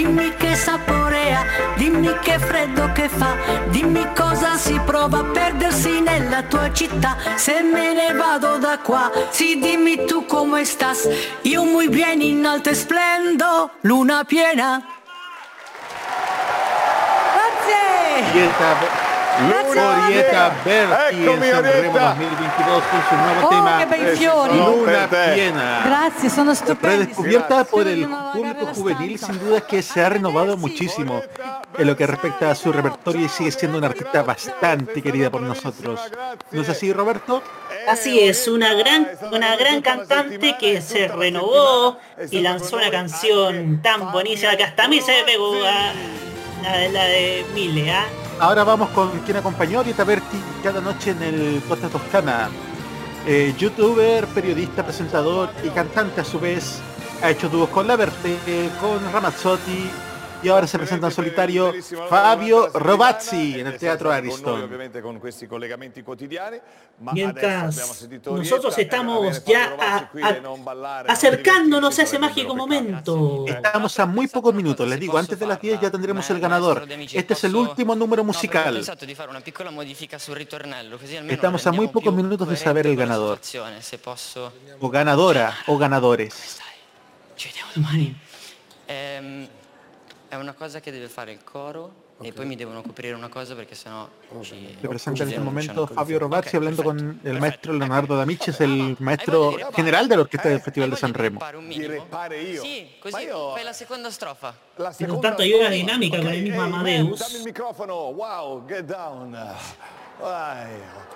[0.01, 1.44] Dimmi che saporea,
[1.76, 3.36] dimmi che freddo che fa,
[3.68, 7.18] dimmi cosa si prova a perdersi nella tua città.
[7.34, 11.07] Se me ne vado da qua, sì dimmi tu come stas.
[11.42, 14.82] Io muy bien in alto e splendo, luna piena.
[18.32, 19.80] Orieta, Grazie.
[19.80, 22.14] Orieta Berti Eccomi, en Sanremo Orietta.
[22.18, 24.56] 2022 con su nuevo Oh, tema che bei fiori.
[24.56, 25.08] Luna.
[25.34, 25.80] Piena.
[25.84, 26.96] Grazie, sono stupendi.
[27.04, 31.22] Redescubierta por el público juvenil, sin duda que se ha renovado muchísimo
[31.78, 35.40] en lo que respecta a su repertorio y sigue siendo una artista bastante querida por
[35.40, 36.00] nosotros.
[36.50, 37.42] ¿No es así, Roberto?
[37.88, 41.98] Así es, una gran, una gran cantante que se renovó
[42.30, 45.92] y lanzó una canción tan buenísima que hasta a mí se me pegó a
[46.62, 48.06] la, de- la de Mile, ¿ah?
[48.38, 52.48] Ahora vamos con quien acompañó a Orieta Berti cada noche en el Costa Toscana.
[53.26, 56.80] Eh, youtuber, periodista, presentador y cantante a su vez.
[57.22, 58.36] Ha hecho dúos con La Verte,
[58.80, 59.90] con Ramazzotti
[60.43, 61.72] y ahora se presenta en solitario
[62.09, 64.70] Fabio Robazzi en el Teatro Ariston.
[67.12, 67.76] Mientras
[68.26, 70.43] nosotros estamos ya a- a- e
[71.09, 73.45] acercándonos a ese mágico momento.
[73.49, 76.86] Estamos a muy pocos minutos, les digo, antes de las 10 ya tendremos el ganador.
[77.12, 78.76] Este es el último número musical.
[81.28, 83.38] Estamos a muy pocos minutos de saber el ganador.
[84.80, 86.59] O ganadora o ganadores.
[87.36, 88.14] Ci vediamo domani.
[90.30, 93.56] È una cosa che deve fare il coro e poi mi devono coprire una cosa
[93.56, 94.08] perché sennò
[94.42, 94.76] ci...
[94.80, 98.94] Le presenta en este momento Fabio Robazzi hablando con el maestro Leonardo D'Amici, es el
[99.00, 101.40] maestro general del orquesta del Festival di Sanremo.
[101.66, 102.62] Di repare io.
[102.62, 104.54] Sì, così io- fai la seconda strofa.
[104.76, 105.80] La seconda tanto hay una strofa.
[105.80, 107.18] dinámica con el mismo Amadeus.
[107.18, 107.94] dammi il microfono.
[108.12, 109.36] Wow, get down.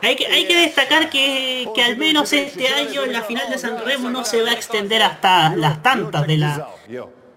[0.01, 3.79] Hay que, hay que destacar que, que al menos este año la final de San
[3.85, 6.69] Remo no se va a extender hasta las tantas de la,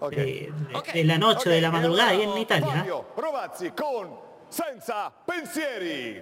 [0.01, 0.07] Io.
[0.07, 0.11] Ok.
[0.15, 2.67] de, de- de la noche, de la madrugada ahí en Italia.
[2.67, 2.77] ¿eh?
[2.79, 4.09] Fabio Rovazzi con
[4.49, 6.21] Senza Pensieri.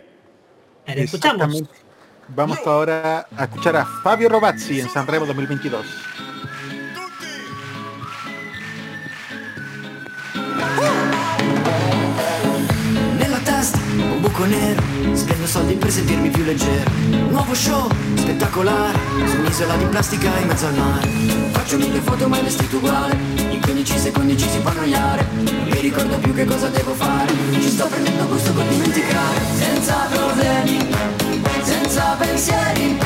[0.87, 1.63] A ver, escuchamos.
[2.29, 5.85] Vamos ahora a escuchar a Fabio Robazzi en Sanremo 2022.
[14.35, 14.81] Buco nero
[15.13, 16.91] Spendo soldi per sentirmi più leggero.
[17.29, 21.07] Nuovo show, spettacolare Su un'isola di plastica in mezzo al mare.
[21.51, 23.15] Faccio mille foto mai vestito uguale
[23.49, 25.25] In 15 secondi ci si può annoiare.
[25.33, 29.39] Non mi ricordo più che cosa devo fare Ci sto prendendo gusto per dimenticare.
[29.55, 30.87] Senza problemi
[31.61, 32.97] Senza pensieri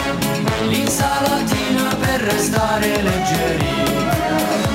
[0.68, 3.65] L'insalatina per restare leggeri.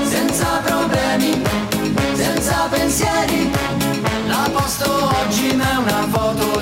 [0.08, 0.93] Senza problemi
[4.78, 6.53] la posto oggi ma è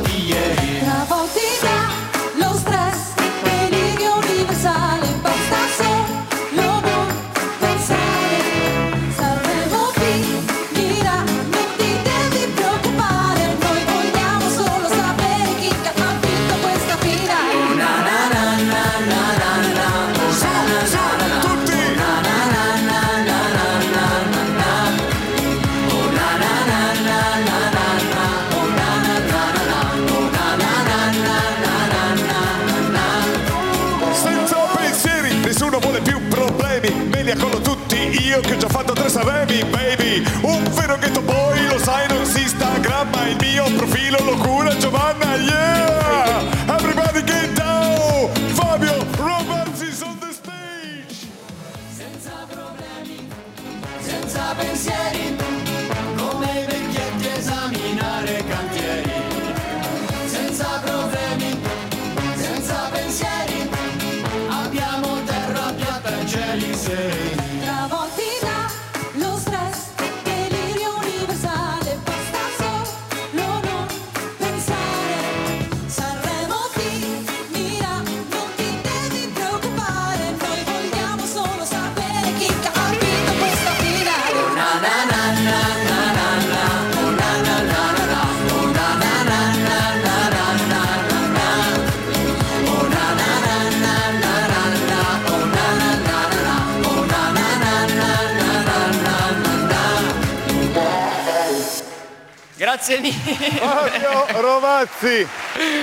[102.82, 103.12] piace
[103.58, 105.26] Fabio Rovazzi.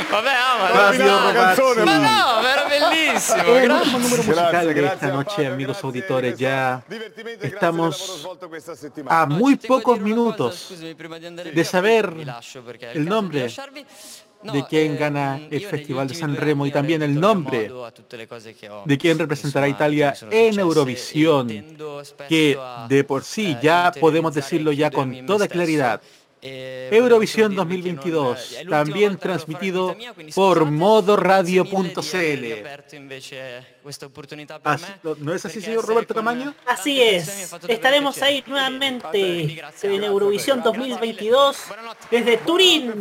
[0.10, 1.84] Vabbè, ama Fabio Rovazzi.
[1.84, 3.56] Ma no, era bellísimo.
[3.56, 4.74] Eh, grazie.
[4.74, 6.84] Grazie, esta noche, amigos auditores, ya
[7.42, 8.28] estamos
[9.08, 10.74] a muy pocos minutos
[11.54, 12.14] de saber
[12.94, 13.50] el nombre
[14.42, 17.72] de quién gana el Festival de San Remo y también el nombre
[18.86, 21.48] de quién representará a Italia en Eurovisión,
[22.28, 22.58] que
[22.88, 26.02] de por sí ya podemos decirlo ya con toda claridad.
[26.42, 29.96] Eurovisión 2022, también transmitido
[30.34, 32.00] por modoradio.cl.
[35.20, 36.56] ¿No es así, señor Roberto Camaño?
[36.66, 39.62] Así es, estaremos ahí nuevamente.
[39.84, 41.58] En Eurovisión 2022
[42.10, 42.94] desde Turín.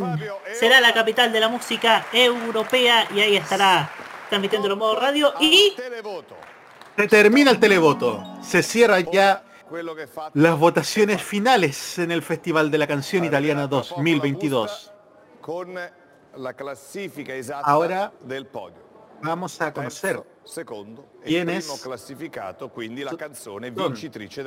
[0.58, 3.90] Será la capital de la música europea y ahí estará
[4.28, 5.32] transmitiendo en modo radio.
[5.40, 5.74] Y...
[6.96, 9.44] Se termina el televoto, se cierra ya
[10.34, 14.92] las votaciones finales en el Festival de la Canción Italiana 2022.
[17.62, 18.12] Ahora
[19.22, 20.22] vamos a conocer
[21.24, 21.78] quiénes son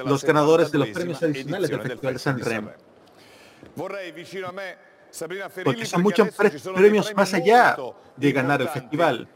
[0.06, 2.72] los ganadores de los premios adicionales del Festival de San Remo.
[5.64, 6.30] Porque son muchos
[6.74, 7.78] premios más allá
[8.16, 9.28] de ganar el festival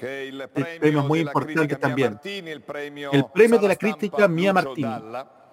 [0.00, 0.48] el
[0.80, 2.18] premio muy importante también.
[3.12, 4.88] El premio de la crítica Mia Martini,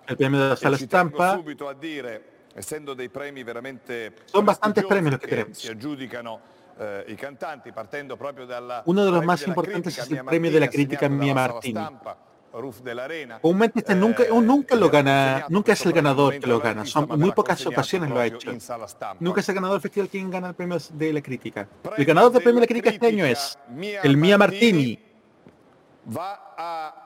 [0.07, 1.41] el premio de la sala stampa.
[4.25, 5.63] Son bastantes premios los que tenemos.
[8.85, 11.79] Uno de los más importantes es el premio de la crítica Mia Martini.
[13.41, 16.85] Comúnmente nunca, Eh, nunca lo gana, nunca es el ganador que lo gana.
[16.85, 18.51] Son muy pocas ocasiones lo ha hecho.
[19.19, 21.67] Nunca es el ganador del festival quien gana el premio de la crítica.
[21.95, 23.57] El ganador del premio de la crítica este año es
[24.03, 24.99] el Mia Martini.
[26.15, 27.03] Va a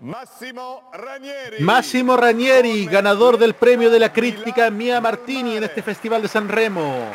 [0.00, 1.60] Massimo Ranieri.
[1.60, 6.48] Máximo Ranieri, ganador del premio de la crítica Mia Martini en este Festival de San
[6.48, 7.10] Remo.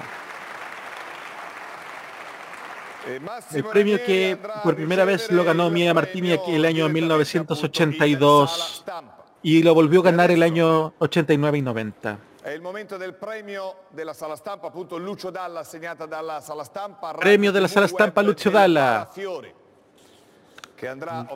[3.05, 3.19] E
[3.53, 7.97] El premio que por primera vez lo ganó Mia Martini el año direttamente, appunto, in
[7.97, 9.25] Sala 1982 Stampa.
[9.41, 12.19] y lo volvió a ganar el año 89 y 90.
[12.43, 17.13] È il momento del premio della Sala Stampa, appunto Lucio Dalla assegnata dalla Sala Stampa.
[17.13, 19.09] Premio della Sala Stampa Lucio Dalla.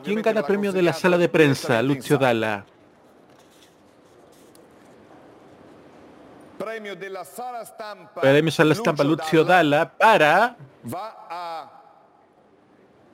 [0.02, 1.80] ¿Quién gana premio de la sala de prensa?
[1.82, 2.18] Lucio.
[2.18, 2.64] Dalla.
[6.58, 8.20] Premio della Sala Stampa.
[8.20, 11.70] Premio Sala Stampa Lucio Dalla para va a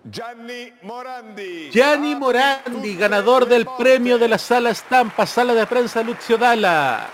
[0.01, 1.69] Gianni Morandi.
[1.69, 7.07] Gianni Morandi, ganador del premio de la Sala Stampa, Sala de Prensa Lucio Dalla.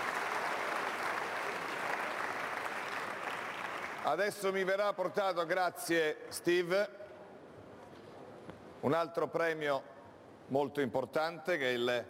[4.03, 6.89] Adesso mi verrà portato, grazie Steve,
[8.81, 9.83] un altro premio
[10.47, 12.05] molto importante che è il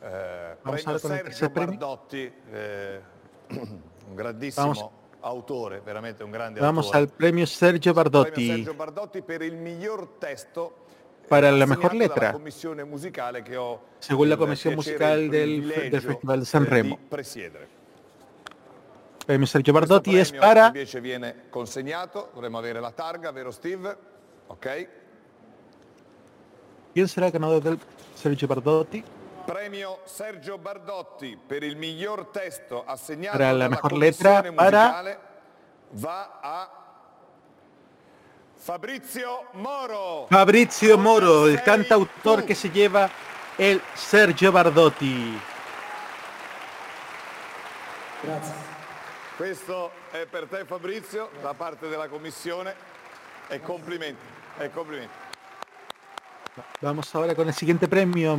[0.00, 1.50] eh, premio Sergio.
[1.50, 3.20] Bardotti, eh,
[4.08, 4.90] un grandissimo Vamos.
[5.20, 7.02] autore, veramente un grande Vamos autore.
[7.02, 10.86] al premio Sergio Premio Bardotti Sergio Bardotti per il miglior testo
[11.22, 12.30] eh, para la mejor letra,
[13.98, 16.96] según la comisión e musical del, Festival de Sanremo.
[16.96, 17.68] di presiedere.
[19.24, 23.96] Premio Sergio Bardotti es para invece viene consegnato, dovremmo avere la targa, vero Steve?
[24.48, 24.66] Ok.
[26.92, 27.78] ¿Quién será el ganador del
[28.14, 29.02] Sergio Bardotti?
[29.44, 35.18] Premio Sergio Bardotti per il miglior testo assegnato Para la mejor letra, para- musicale
[35.90, 36.70] va a
[38.56, 40.26] Fabrizio Moro.
[40.28, 43.10] Fabrizio Moro, el cantautor que se lleva
[43.58, 45.40] el Sergio Bardotti.
[49.36, 52.74] Questo è per te Fabrizio da parte della commissione
[53.48, 54.24] e complimenti.
[54.58, 55.14] E complimenti.
[56.80, 58.38] Vamos ahora con el siguiente premio.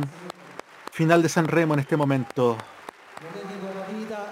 [0.94, 2.56] Final de San Remo en este momento.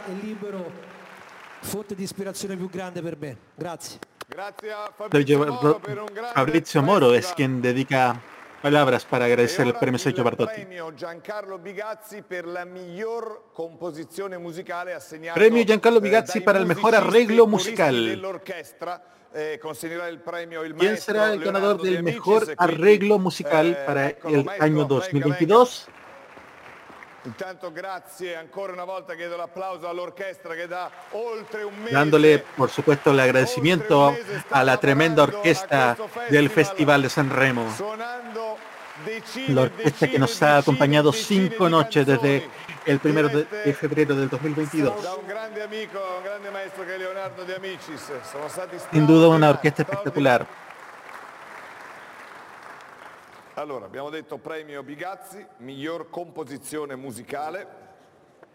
[0.06, 3.36] E fonte di ispirazione più grande per me.
[3.56, 3.98] Grazie.
[4.28, 8.20] Grazie a Fabrizio Moro per un grande Fabrizio Moro es quien dedica
[8.60, 10.60] palabras para agradecer el premio Sergio Bardotti.
[10.60, 16.58] premio Giancarlo Bigazzi per la miglior composizione musicale assegnato Premio Giancarlo eh, Bigazzi dai para
[16.60, 18.04] el mejor arreglo e musical.
[18.06, 19.02] dell'orchestra.
[19.34, 24.08] Eh, il premio il ¿Quién será el ganador del mejor e arreglo musical eh, para
[24.08, 25.88] eccolo, el maestro, año venga, 2022?
[27.24, 32.68] Intanto grazie, ancora una volta chiedo l'applauso all'orchestra che da oltre un mese Dándole, por
[32.68, 34.16] supuesto, el agradecimiento
[34.50, 35.96] a la tremenda orquesta
[36.28, 37.64] del Festival de San Remo.
[39.48, 42.48] La orquesta que nos ha acompañado cinco noches desde
[42.86, 45.02] el primero de, febrero del 2022.
[45.02, 48.10] da un grande amico, un grande maestro che è Leonardo De Amicis.
[48.30, 50.44] Sono stati Sin duda una orquesta espectacular.
[53.54, 57.66] Allora, abbiamo detto premio Bigazzi, miglior composizione musicale.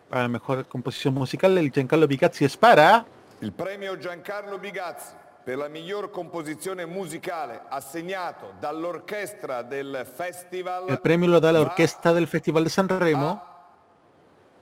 [0.09, 3.05] Para la mejor composición musical, el Giancarlo Bicazzi es para
[3.41, 5.13] Il premio Giancarlo Bigazzi
[5.43, 12.11] per la miglior composizione musicale assegnato dall'orchestra del festival el premio lo da la orquesta
[12.11, 13.56] del Festival de San Remo.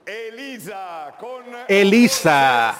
[0.06, 2.76] Elisa con Elisa,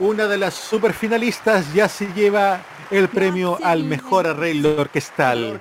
[0.00, 2.60] una de las superfinalistas, ya se lleva
[2.90, 5.60] el premio al mejor arreglo orquestal.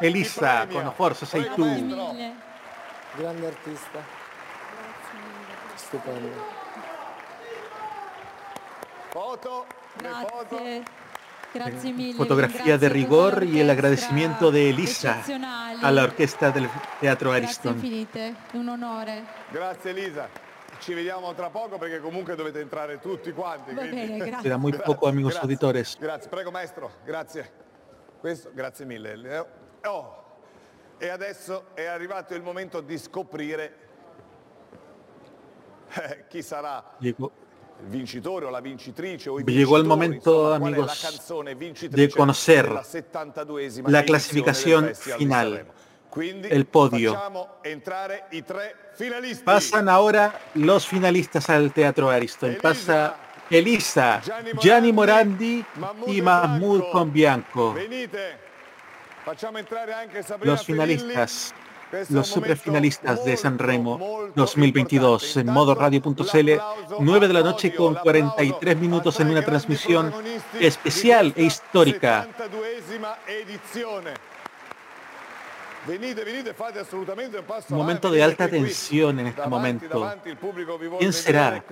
[0.00, 1.64] Elisa, con Forza sei tu.
[3.18, 3.98] Grande artista.
[5.76, 6.28] Stupendo.
[9.10, 9.66] Foto,
[9.98, 10.99] foto.
[11.52, 12.14] Grazie mille.
[12.14, 15.22] Fotografía de rigor y el agradecimiento de Elisa
[15.82, 16.68] a la orquesta del
[17.00, 17.74] Teatro Ariston.
[17.74, 19.24] infinite, un.
[19.50, 20.28] Grazie Elisa.
[20.78, 23.74] Ci vediamo tra poco perché comunque dovete entrare tutti quanti.
[23.74, 24.40] Va quindi- bene, grazie.
[24.40, 25.98] Queda muy poco, amigos grazie, auditores.
[25.98, 27.52] Grazie, prego maestro, grazie.
[28.20, 29.12] Questo, grazie mille.
[29.22, 30.24] Eh, Oh,
[30.98, 33.76] e adesso è arrivato il momento di scoprire
[35.94, 37.32] eh, chi sarà Llegó,
[39.46, 41.26] llegó el momento, amigos,
[41.90, 45.66] de conocer della 72esima la clasificación final,
[46.16, 47.16] el podio.
[49.44, 52.58] Pasan ahora los finalistas al Teatro Ariston.
[52.60, 53.16] Pasa
[53.50, 54.22] Elisa,
[54.60, 55.64] Gianni Morandi
[56.06, 57.74] y Mahmoud Conbianco.
[60.42, 61.54] Los finalistas,
[62.08, 66.50] los superfinalistas de San Remo molto 2022 en modo radio.cl,
[66.98, 70.12] 9 de la noche con 43 minutos en una transmisión
[70.58, 72.26] especial e histórica.
[72.38, 74.14] 72esima edizione.
[75.86, 80.12] Venite, venite, fate assolutamente un passo Un momento de alta tensión en este momento.
[80.98, 81.64] ¿Quién será?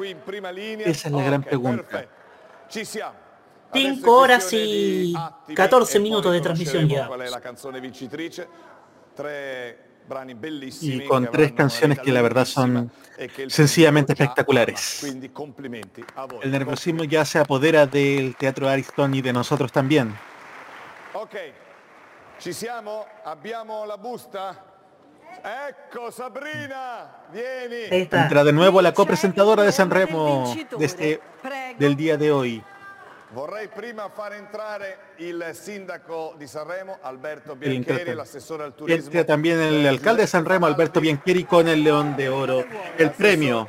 [0.84, 1.82] Esa es la gran pregunta.
[1.82, 2.14] perfetto.
[2.70, 3.28] Ci siamo.
[3.72, 5.14] 5 horas y
[5.54, 7.08] 14 minutos de transmisión ya.
[10.80, 15.04] Y con tres canciones que la verdad son e sencillamente espectaculares.
[15.04, 20.14] El nerviosismo ya se apodera del Teatro Ariston y de nosotros también.
[21.14, 21.34] Ok,
[22.38, 23.06] ci siamo?
[23.24, 24.64] Abbiamo la busta?
[25.68, 27.86] Ecco Sabrina, vieni.
[27.90, 31.20] Entra de nuevo la copresentadora de San Remo de este,
[31.78, 32.62] del día de hoy.
[33.30, 38.14] Vorrei prima far entrare il sindaco di Sanremo, Alberto El Biancheri, intérprete.
[38.14, 39.04] l'assessore al turismo.
[39.04, 42.64] Entra también el alcalde de San Remo, Alberto Biancheri, con el León de Oro,
[42.96, 43.68] el premio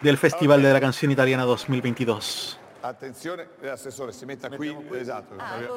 [0.00, 2.60] del Festival de la Canción Italiana 2022.
[2.84, 4.76] Attenzione, l'assessore si metta qui.
[4.92, 5.36] Esatto.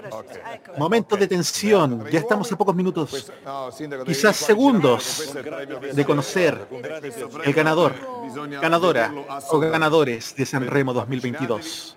[0.09, 0.77] Ok.
[0.77, 3.31] Momento de tensión, ya estamos a pocos minutos,
[4.05, 5.33] quizás segundos,
[5.93, 6.67] de conocer
[7.43, 7.93] el ganador,
[8.59, 9.13] ganadora
[9.49, 11.95] o ganadores de San Remo 2022.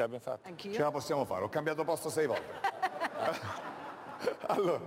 [0.00, 0.50] Ce l'abbiamo fatta.
[0.56, 2.42] Ce la possiamo fare, ho cambiato posto sei volte.
[4.46, 4.80] allora,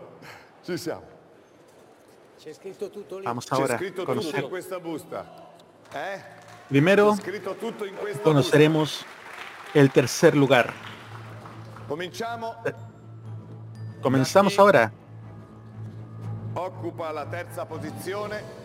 [0.63, 1.03] ci siamo.
[2.39, 3.23] C'è scritto tutto lì.
[3.23, 4.43] Vamos C'è scritto tutto conocer.
[4.43, 5.51] in questa busta.
[5.91, 6.21] Eh?
[6.67, 9.05] Primero C'è scritto tutto in questa conoceremos
[9.73, 10.65] el tercer lugar.
[10.65, 11.85] busta.
[11.87, 12.55] Cominciamo.
[14.01, 14.91] Comenzamos ahora.
[16.55, 18.61] Occupa la terza posizione.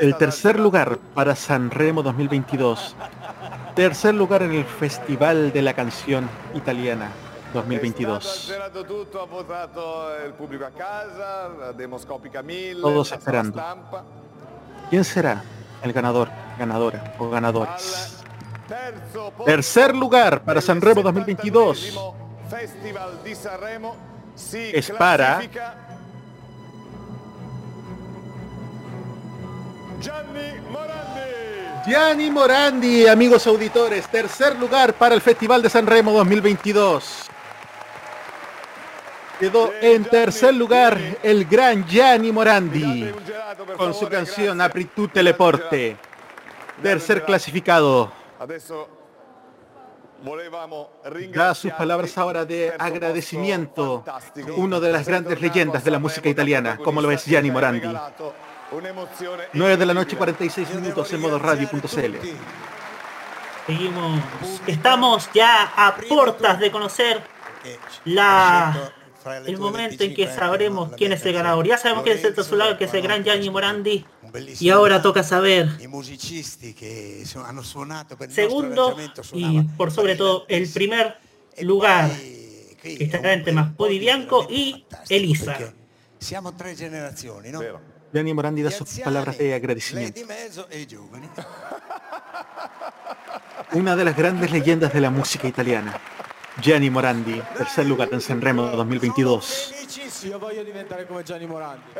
[0.00, 2.96] El tercer lugar para San Remo 2022.
[3.74, 8.22] Tercer lugar en el Festival de la Canción Italiana È 2022.
[8.22, 13.62] stato azzerato tutto, ha votato il pubblico a casa, la demoscopica 1000, Todos esperando.
[14.90, 15.42] ¿Quién será
[15.82, 16.28] el ganador,
[16.58, 18.22] ganadora o ganadores?
[19.44, 22.14] Tercer lugar para San Remo 2022 72esimo
[22.48, 23.96] Festival di Sanremo
[24.34, 25.40] si es para
[30.00, 31.20] Gianni Morandi.
[31.86, 34.08] Gianni Morandi, amigos auditores.
[34.08, 37.26] Tercer lugar para el Festival de San Remo 2022.
[39.38, 43.12] Quedó en tercer lugar el gran Gianni Morandi
[43.76, 45.96] con su canción Apri tu teleporte.
[46.82, 48.12] Tercer clasificado.
[51.34, 54.04] Da sus palabras ahora de agradecimiento,
[54.56, 57.94] uno de las grandes leyendas de la música italiana, como lo es Gianni Morandi.
[59.52, 62.16] 9 de la noche, 46 minutos en modo radio.cl.
[63.66, 64.20] Seguimos.
[64.66, 67.22] Estamos ya a puertas de conocer
[68.04, 68.92] la
[69.46, 71.66] el momento en que sabremos quién es el ganador.
[71.66, 74.04] Ya sabemos quién es el titulado, que es el gran Gianni Morandi.
[74.60, 75.68] Y ahora toca saber
[78.28, 78.96] segundo
[79.32, 81.16] y por sobre todo el primer
[81.62, 82.10] lugar
[82.82, 85.56] que estará entre Maspodi Bianco y Elisa.
[86.18, 87.60] Siamo tre generazioni, no?
[88.14, 90.20] Gianni Morandi da sus palabras de agradecimiento.
[93.72, 95.98] Una de las grandes leyendas de la música italiana.
[96.62, 100.28] Gianni Morandi, tercer lugar en Sanremo 2022.
[100.28, 101.90] Io voglio diventare come Gianni Morandi.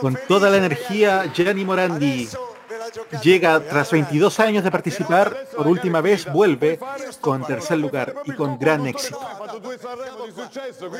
[0.00, 2.30] Con toda la energía, Gianni Morandi
[3.22, 6.78] llega tras 22 años de participar, por última vez vuelve
[7.20, 9.20] con tercer lugar y con gran éxito.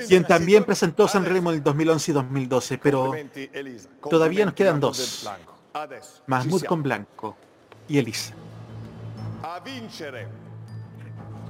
[0.09, 3.13] Quien también presentó Sanremo en el 2011 y 2012, pero
[4.09, 5.29] todavía nos quedan dos.
[6.27, 7.37] Mahmoud con Blanco
[7.89, 8.35] y Elisa.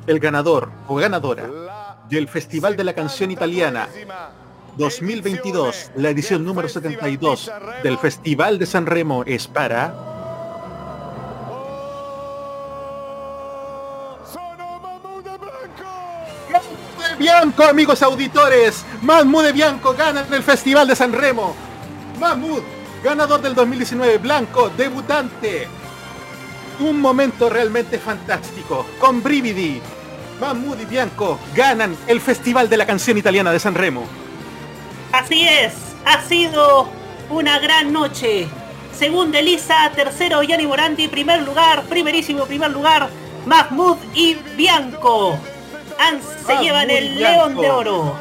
[0.06, 3.88] El ganador o ganadora del Festival de la Canción Italiana
[4.76, 7.52] 2022, la edición número 72
[7.82, 10.11] del Festival de San Remo es para...
[17.18, 18.84] Bianco, amigos auditores.
[19.02, 21.54] Mahmoud de Bianco gana en el Festival de San Remo.
[22.18, 22.62] Mahmoud,
[23.02, 25.68] ganador del 2019, Blanco, debutante.
[26.80, 28.86] Un momento realmente fantástico.
[28.98, 29.80] Con Brividi,
[30.40, 34.04] Mahmoud y Bianco ganan el Festival de la Canción Italiana de San Remo.
[35.12, 35.74] Así es,
[36.04, 36.88] ha sido
[37.30, 38.48] una gran noche.
[38.96, 43.08] Segundo Elisa, tercero Gianni Morandi, primer lugar, primerísimo primer lugar,
[43.46, 45.38] Mahmoud y Bianco.
[45.98, 47.18] Han- se Mahmoud llevan el.
[47.18, 48.14] León de Oro.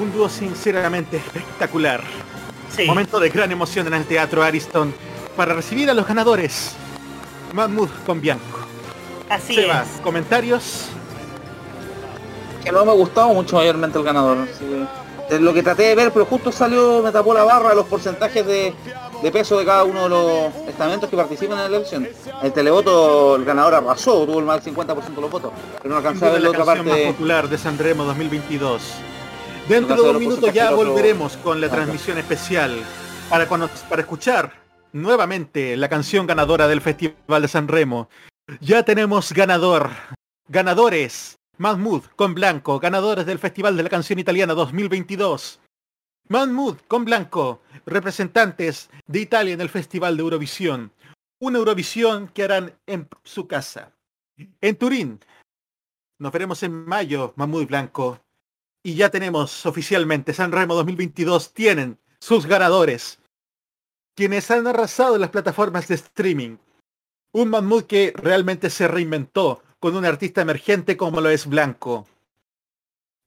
[0.00, 2.02] Un dúo sinceramente espectacular.
[2.86, 4.94] Momento de gran emoción en el Teatro Ariston
[5.36, 6.72] para recibir a los ganadores.
[7.54, 8.58] Mahmoud con Bianco.
[9.30, 10.00] Así Sebas, es.
[10.02, 10.86] comentarios.
[12.62, 14.38] que no me ha gustado mucho mayormente el ganador.
[14.38, 14.64] así
[15.28, 17.86] que, es lo que traté de ver, pero justo salió, me tapó la barra los
[17.86, 18.74] porcentajes de,
[19.22, 22.08] de peso de cada uno de los estamentos que participan en la elección.
[22.42, 25.52] El televoto, el ganador arrasó, tuvo el más del 50% de los votos,
[25.82, 27.12] pero no alcanzé a ver la otra canción más parte.
[27.12, 28.82] popular de San Remo 2022.
[29.68, 32.78] Dentro de un minuto ya volveremos con la transmisión especial
[33.28, 34.52] para, para escuchar
[34.92, 38.08] nuevamente la canción ganadora del Festival de San Remo.
[38.60, 39.90] Ya tenemos ganador,
[40.48, 45.60] ganadores, Mahmoud con Blanco, ganadores del Festival de la Canción Italiana 2022.
[46.28, 50.92] Mahmoud con Blanco, representantes de Italia en el Festival de Eurovisión.
[51.38, 53.92] Una Eurovisión que harán en su casa.
[54.60, 55.20] En Turín,
[56.18, 58.20] nos veremos en mayo, Mahmoud Blanco.
[58.82, 63.20] Y ya tenemos oficialmente San Remo 2022 tienen sus ganadores.
[64.16, 66.56] Quienes han arrasado en las plataformas de streaming.
[67.32, 72.08] Un Mahmoud que realmente se reinventó con un artista emergente como lo es Blanco.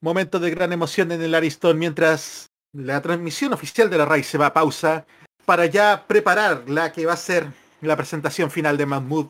[0.02, 4.38] Momento de gran emoción en el Ariston mientras la transmisión oficial de la RAI se
[4.38, 5.06] va a pausa
[5.46, 7.48] para ya preparar la que va a ser
[7.82, 9.30] la presentación final de Mahmoud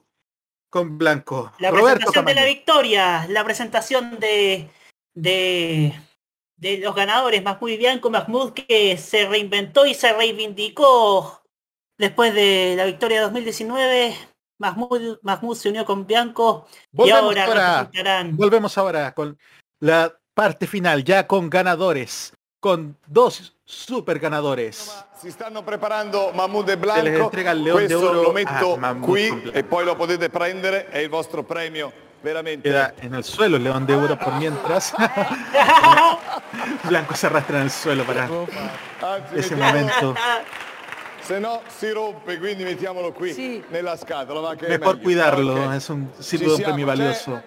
[0.69, 1.51] con Blanco.
[1.59, 4.69] La Roberto presentación de la victoria, la presentación de,
[5.13, 5.93] de,
[6.57, 11.41] de los ganadores, Mahmoud y Bianco, Mahmoud que se reinventó y se reivindicó
[11.97, 14.15] después de la victoria de 2019.
[14.59, 19.37] Mahmoud, Mahmoud se unió con Bianco y ahora ahora, representarán volvemos ahora con
[19.79, 25.05] la parte final, ya con ganadores, con dos super ganadores.
[25.21, 28.33] Si stanno preparando Mahmoud e Se les Blanco, entrega il Leone questo d'Oro lo a
[28.33, 29.51] metto Mahmoud qui Blanco.
[29.57, 31.91] e poi lo potete prendere, è il vostro premio
[32.21, 32.69] veramente.
[32.69, 34.93] Queda en el suelo el león de oro por mientras.
[36.83, 38.29] Blanco se arrastra en el suelo para
[39.35, 40.15] ese momento.
[41.21, 45.73] Se no si rompe, quindi mettiamolo qui nella scatola, va che Mejor cuidarlo, Ok.
[45.75, 47.39] es un sirve de un premio valioso.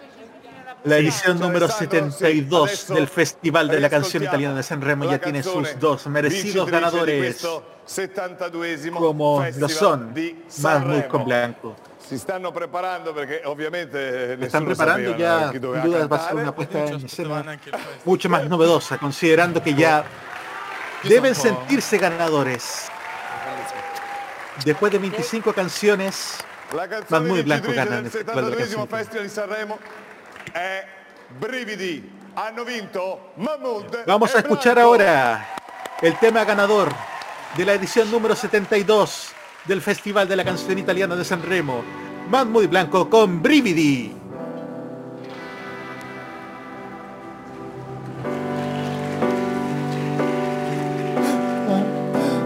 [0.84, 5.42] La edición número 72 del Festival de la Canción Italiana de San Remo ya tiene
[5.42, 10.14] sus dos merecidos ganadores, questo 72esimo como lo Festival son
[10.62, 11.76] Mahmoud con Blanco.
[12.08, 16.84] Si stanno preparando perché ovviamente Están preparando ya, sin duda va a ser una puesta
[16.84, 17.58] en escena
[18.04, 20.04] mucho más novedosa, considerando que ya
[21.04, 22.88] deben sentirse ganadores.
[24.64, 26.38] Después de 25 canciones,
[27.08, 29.78] Mahmoud y Blanco ganan el Festival de la 72esimo Canción.
[30.52, 30.86] È
[31.38, 32.20] Brividi.
[32.34, 35.46] hanno vinto Mahmood Vamos a e escuchar ahora
[36.00, 36.92] el tema ganador
[37.56, 39.32] de la edición número 72
[39.66, 41.84] del Festival de la Canción Italiana de San Remo.
[42.28, 44.16] Mahmoud Blanco con Brividi.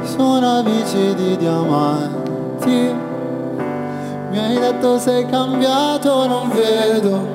[0.04, 3.15] Sono amici di diamanti
[4.36, 7.26] Mi hai detto sei cambiato, non vedo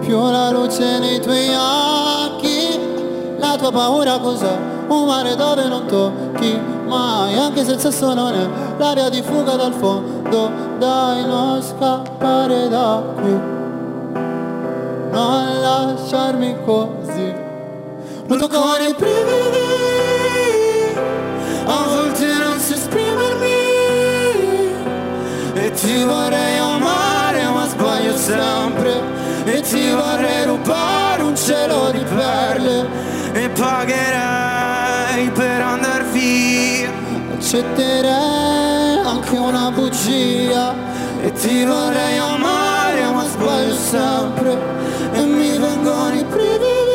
[0.00, 3.36] Più la luce nei tuoi occhi.
[3.36, 4.56] La tua paura cos'è?
[4.88, 8.48] Un mare dove non tocchi mai Anche se il sesso non è
[8.78, 10.50] l'aria di fuga dal fondo.
[10.78, 13.38] Dai non scappare da qui.
[15.12, 17.34] Non lasciarmi così.
[18.28, 18.94] Nudo con i
[25.90, 28.92] ti vorrei amare ma sbaglio sempre.
[29.44, 32.86] E ti vorrei rubare un cielo di perle.
[33.32, 36.92] E pagherei per andar via.
[37.34, 40.74] Accetterei anche una bugia.
[41.22, 44.58] E ti vorrei amare ma sbaglio sempre.
[45.12, 46.90] E mi vengono i brividi,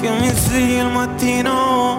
[0.00, 1.93] che mi svegli al mattino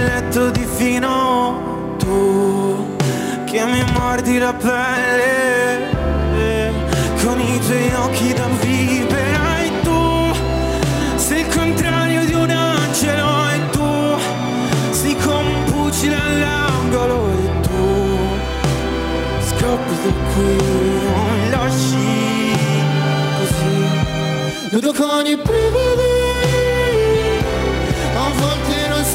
[0.00, 2.96] letto di fino Tu
[3.44, 5.92] che mi mordi la pelle
[7.22, 10.34] Con i tuoi occhi da vivere E tu
[11.16, 14.16] sei il contrario di un angelo E tu
[14.90, 18.18] sei come un all'angolo E tu
[19.40, 20.56] scappi da qui
[21.14, 22.52] Non lasci
[23.38, 23.76] così.
[24.70, 25.93] Nudo con i brividi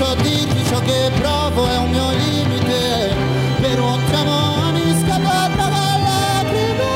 [0.00, 3.14] so dirti ciò che provo, è un mio limite,
[3.60, 5.68] per un tramo mi scappa tra
[6.06, 6.90] lacrime.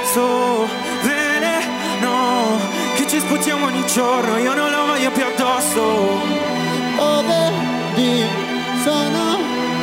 [0.00, 0.68] Questo
[1.02, 2.58] veleno
[2.96, 5.80] che ci sputiamo ogni giorno, io non lo voglio più addosso.
[6.96, 8.24] Oh vedi,
[8.82, 9.38] sono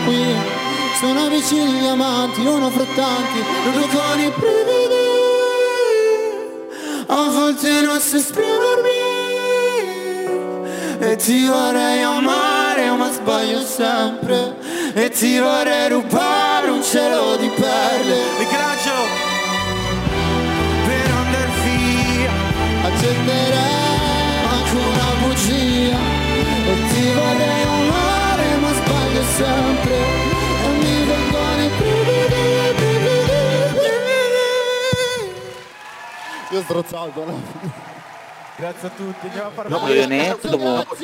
[0.05, 0.59] qui
[0.99, 5.01] sono vicini gli amanti, uno fra tanti, nudo con i brividi
[7.07, 8.60] A volte non so esprimermi
[11.03, 14.55] E ti vorrei amare ma sbaglio sempre.
[14.93, 18.17] E ti vorrei rubare un cielo di perle.
[18.37, 19.05] Michelangelo
[20.85, 22.31] Per andar via
[22.83, 23.97] Accetterei
[24.53, 25.99] anche una bugia.
[26.69, 29.95] E ti vorrei amare ma sbaglio sempre.
[30.65, 31.01] E mi
[36.51, 37.80] Io strozzato, no?
[38.61, 40.95] Grazie a tutti, andiamo a fare No, Leonetto, dopo-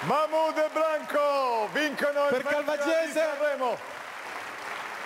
[0.00, 3.12] Mahmoud e Blanco vincono il Per di Calvagese.
[3.12, 3.76] Sanremo.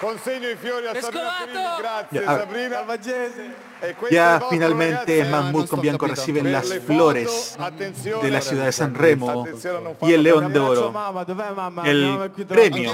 [0.03, 2.37] Consegno i fiori a Sabrina grazie Ya.
[2.37, 2.77] Sabrina.
[2.77, 3.55] Calvagese.
[3.81, 5.25] E Ya finalmente.
[5.25, 7.57] Mahmoud con Bianco reciben las flores
[8.21, 9.47] de la ciudad de San Remo
[10.01, 10.59] y el León de.
[10.59, 10.93] Oro,
[11.85, 12.93] el premio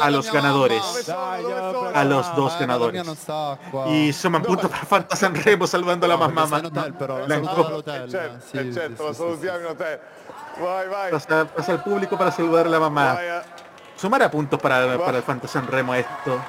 [0.00, 3.02] a los ganadores, andiamo a los dos ganadores.
[3.90, 6.62] Y suman puntos para Fanta San Remo salvando la mamá.
[8.54, 10.00] Eh, eh.
[11.10, 13.18] Pasa, pasa al público para saludar a la mamá.
[13.96, 14.00] Eh.
[14.00, 16.40] Sumará puntos para, para el Fanta San Remo esto.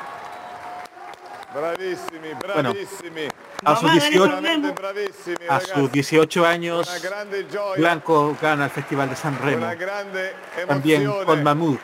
[1.53, 3.27] Bravissimi, Bueno, bravissimi.
[3.65, 6.89] a sus Mamma, 18 veramente bravissimi, A sus 18 años,
[7.77, 9.65] Blanco gana el Festival de San Remo.
[10.67, 11.79] También con Mahmoud.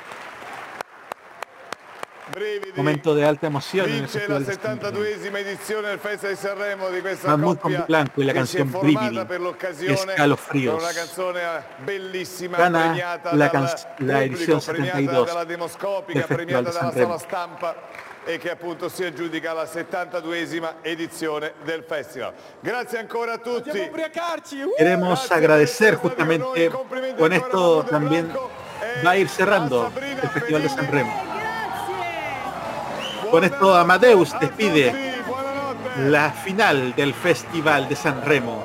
[2.34, 2.72] Brividi.
[2.76, 5.00] Momento de alta emoción en el Vince la Festival de San Remo.
[5.00, 8.38] 72esima edizione del Festival di Sanremo di questa Mahmoud coppia con Blanco y la che
[8.40, 9.26] canción si è formata Brividi.
[9.26, 10.74] per l'occasione Escalofríos.
[10.76, 11.42] con una canzone
[11.84, 13.64] bellissima Gana premiata la dal can-
[14.08, 17.06] la premiata 72 dalla demoscopica, del Festival premiata di dalla Sanremo.
[17.08, 17.76] sala stampa
[18.26, 22.32] e che appunto si aggiudica la 72esima edizione del festival.
[22.62, 23.70] Grazie ancora a tutti.
[24.78, 26.72] Queremos agradecer justamente,
[27.18, 28.32] con esto también
[29.06, 31.33] va a ir cerrando el Festival de San Remo.
[33.34, 34.94] Con esto Amadeus despide
[35.98, 38.64] la final del Festival de San Remo.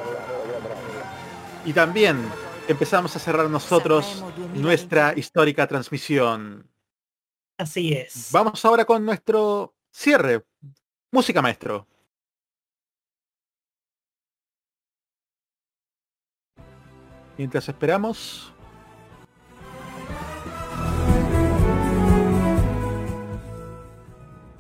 [1.65, 2.31] Y también
[2.69, 4.23] empezamos a cerrar nosotros
[4.53, 6.69] nuestra histórica transmisión.
[7.57, 8.28] Así es.
[8.31, 10.45] Vamos ahora con nuestro cierre.
[11.12, 11.86] Música maestro.
[17.39, 18.53] Mientras esperamos.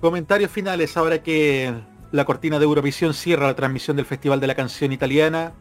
[0.00, 1.74] Comentarios finales ahora que
[2.12, 5.52] la cortina de Eurovisión cierra la transmisión del Festival de la Canción Italiana.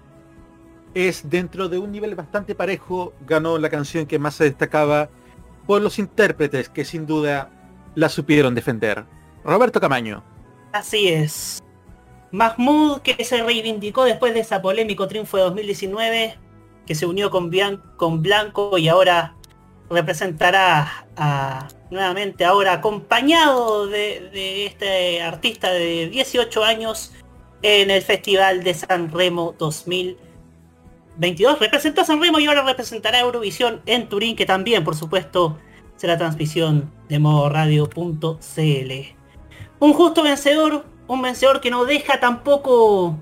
[0.93, 3.13] Es dentro de un nivel bastante parejo.
[3.25, 5.09] Ganó la canción que más se destacaba
[5.65, 7.49] por los intérpretes que sin duda
[7.95, 9.05] la supieron defender.
[9.43, 10.23] Roberto Camaño.
[10.71, 11.59] Así es.
[12.31, 16.37] Mahmoud que se reivindicó después de ese polémico triunfo de 2019,
[16.85, 17.49] que se unió con,
[17.95, 19.35] con Blanco y ahora
[19.89, 27.13] representará a- nuevamente ahora acompañado de, este artista de 18 años
[27.61, 31.59] en el Festival de San Remo 2022.
[31.59, 35.57] Representó a San Remo y ahora representará a Eurovisión en Turín, que también, por supuesto,
[35.95, 38.91] será transmisión de modoradio.cl.
[39.79, 43.17] Un justo vencedor, un vencedor que no deja tampoco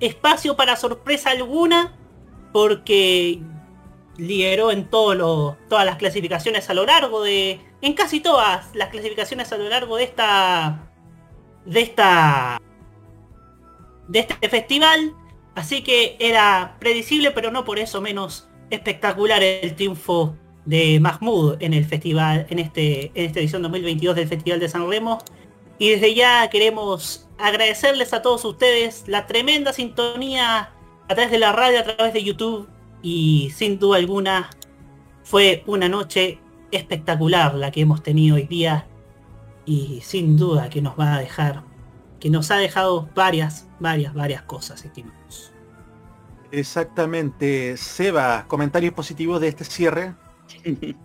[0.00, 1.96] espacio para sorpresa alguna,
[2.52, 3.40] porque
[4.18, 8.88] lideró en todo lo- todas las clasificaciones a lo largo de, en casi todas las
[8.90, 10.90] clasificaciones a lo largo de esta,
[11.64, 12.60] de esta,
[14.08, 15.14] de este festival.
[15.54, 20.34] Así que era predecible, pero no por eso menos espectacular el triunfo
[20.64, 24.88] de Mahmoud en el festival, en este, en esta edición 2022 del Festival de San
[24.88, 25.18] Remo.
[25.78, 30.72] Y desde ya queremos agradecerles a todos ustedes la tremenda sintonía
[31.08, 32.68] a través de la radio, a través de YouTube.
[33.02, 34.50] Y sin duda alguna
[35.24, 36.38] fue una noche
[36.70, 38.86] espectacular la que hemos tenido hoy día.
[39.64, 41.62] Y sin duda que nos va a dejar,
[42.20, 45.52] que nos ha dejado varias, varias, varias cosas, estimados.
[46.50, 47.76] Exactamente.
[47.76, 50.14] Seba, comentarios positivos de este cierre.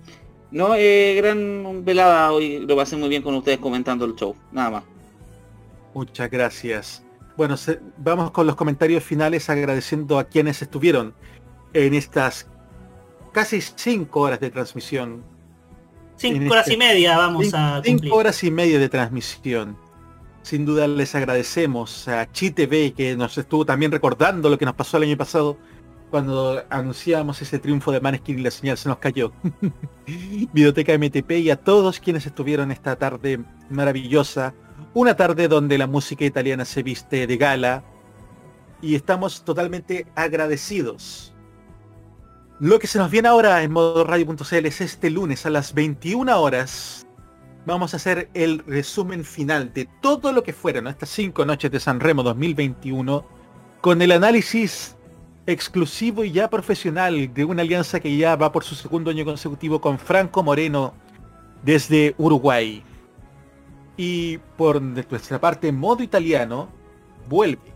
[0.51, 4.69] No, eh, gran velada hoy, lo pasé muy bien con ustedes comentando el show, nada
[4.69, 4.83] más.
[5.95, 7.03] Muchas gracias.
[7.35, 11.15] Bueno, se- vamos con los comentarios finales agradeciendo a quienes estuvieron
[11.73, 12.47] en estas
[13.31, 15.23] casi cinco horas de transmisión.
[16.15, 18.13] Cinco horas este- y media vamos a Cinco cumplir.
[18.13, 19.77] horas y media de transmisión.
[20.43, 24.97] Sin duda les agradecemos a ChiTV que nos estuvo también recordando lo que nos pasó
[24.97, 25.57] el año pasado
[26.11, 29.31] cuando anunciamos ese triunfo de Maneskin y la señal se nos cayó.
[30.53, 33.39] Videoteca MTP y a todos quienes estuvieron esta tarde
[33.69, 34.53] maravillosa.
[34.93, 37.83] Una tarde donde la música italiana se viste de gala
[38.81, 41.32] y estamos totalmente agradecidos.
[42.59, 46.39] Lo que se nos viene ahora en modo radio.cl es este lunes a las 21
[46.39, 47.05] horas.
[47.65, 51.79] Vamos a hacer el resumen final de todo lo que fueron estas cinco noches de
[51.79, 53.25] San Remo 2021
[53.81, 54.95] con el análisis
[55.47, 59.81] exclusivo y ya profesional de una alianza que ya va por su segundo año consecutivo
[59.81, 60.93] con Franco Moreno
[61.63, 62.83] desde Uruguay.
[63.97, 66.69] Y por nuestra parte, modo italiano
[67.27, 67.72] vuelve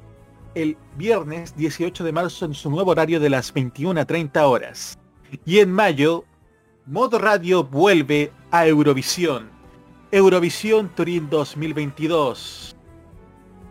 [0.62, 4.98] el viernes 18 de marzo en su nuevo horario de las 21 a 30 horas.
[5.46, 6.26] Y en mayo,
[6.86, 9.50] modo radio vuelve a Eurovisión.
[10.12, 12.76] Eurovisión Turín 2022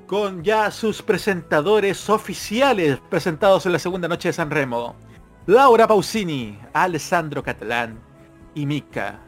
[0.06, 4.94] con ya sus presentadores oficiales presentados en la segunda noche de San Remo.
[5.46, 7.98] Laura Pausini, Alessandro Catalán
[8.54, 9.25] y Mika.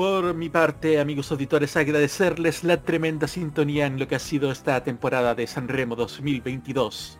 [0.00, 4.82] Por mi parte, amigos auditores, agradecerles la tremenda sintonía en lo que ha sido esta
[4.82, 7.18] temporada de San Remo 2022.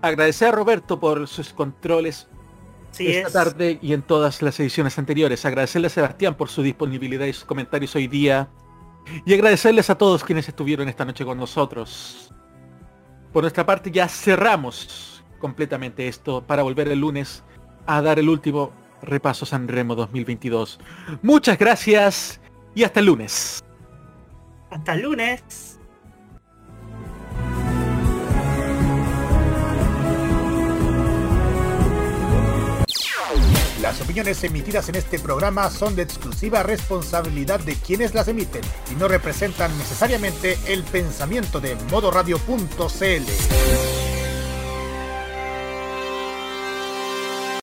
[0.00, 2.26] Agradecer a Roberto por sus controles
[2.98, 3.32] esta es.
[3.34, 5.44] tarde y en todas las ediciones anteriores.
[5.44, 8.48] Agradecerle a Sebastián por su disponibilidad y sus comentarios hoy día.
[9.26, 12.32] Y agradecerles a todos quienes estuvieron esta noche con nosotros.
[13.34, 17.44] Por nuestra parte ya cerramos completamente esto para volver el lunes
[17.84, 18.72] a dar el último
[19.02, 20.80] repaso San Remo 2022.
[21.22, 22.40] Muchas gracias
[22.74, 23.64] y hasta el lunes.
[24.70, 25.78] Hasta el lunes.
[33.82, 38.62] Las opiniones emitidas en este programa son de exclusiva responsabilidad de quienes las emiten
[38.92, 44.17] y no representan necesariamente el pensamiento de modoradio.cl.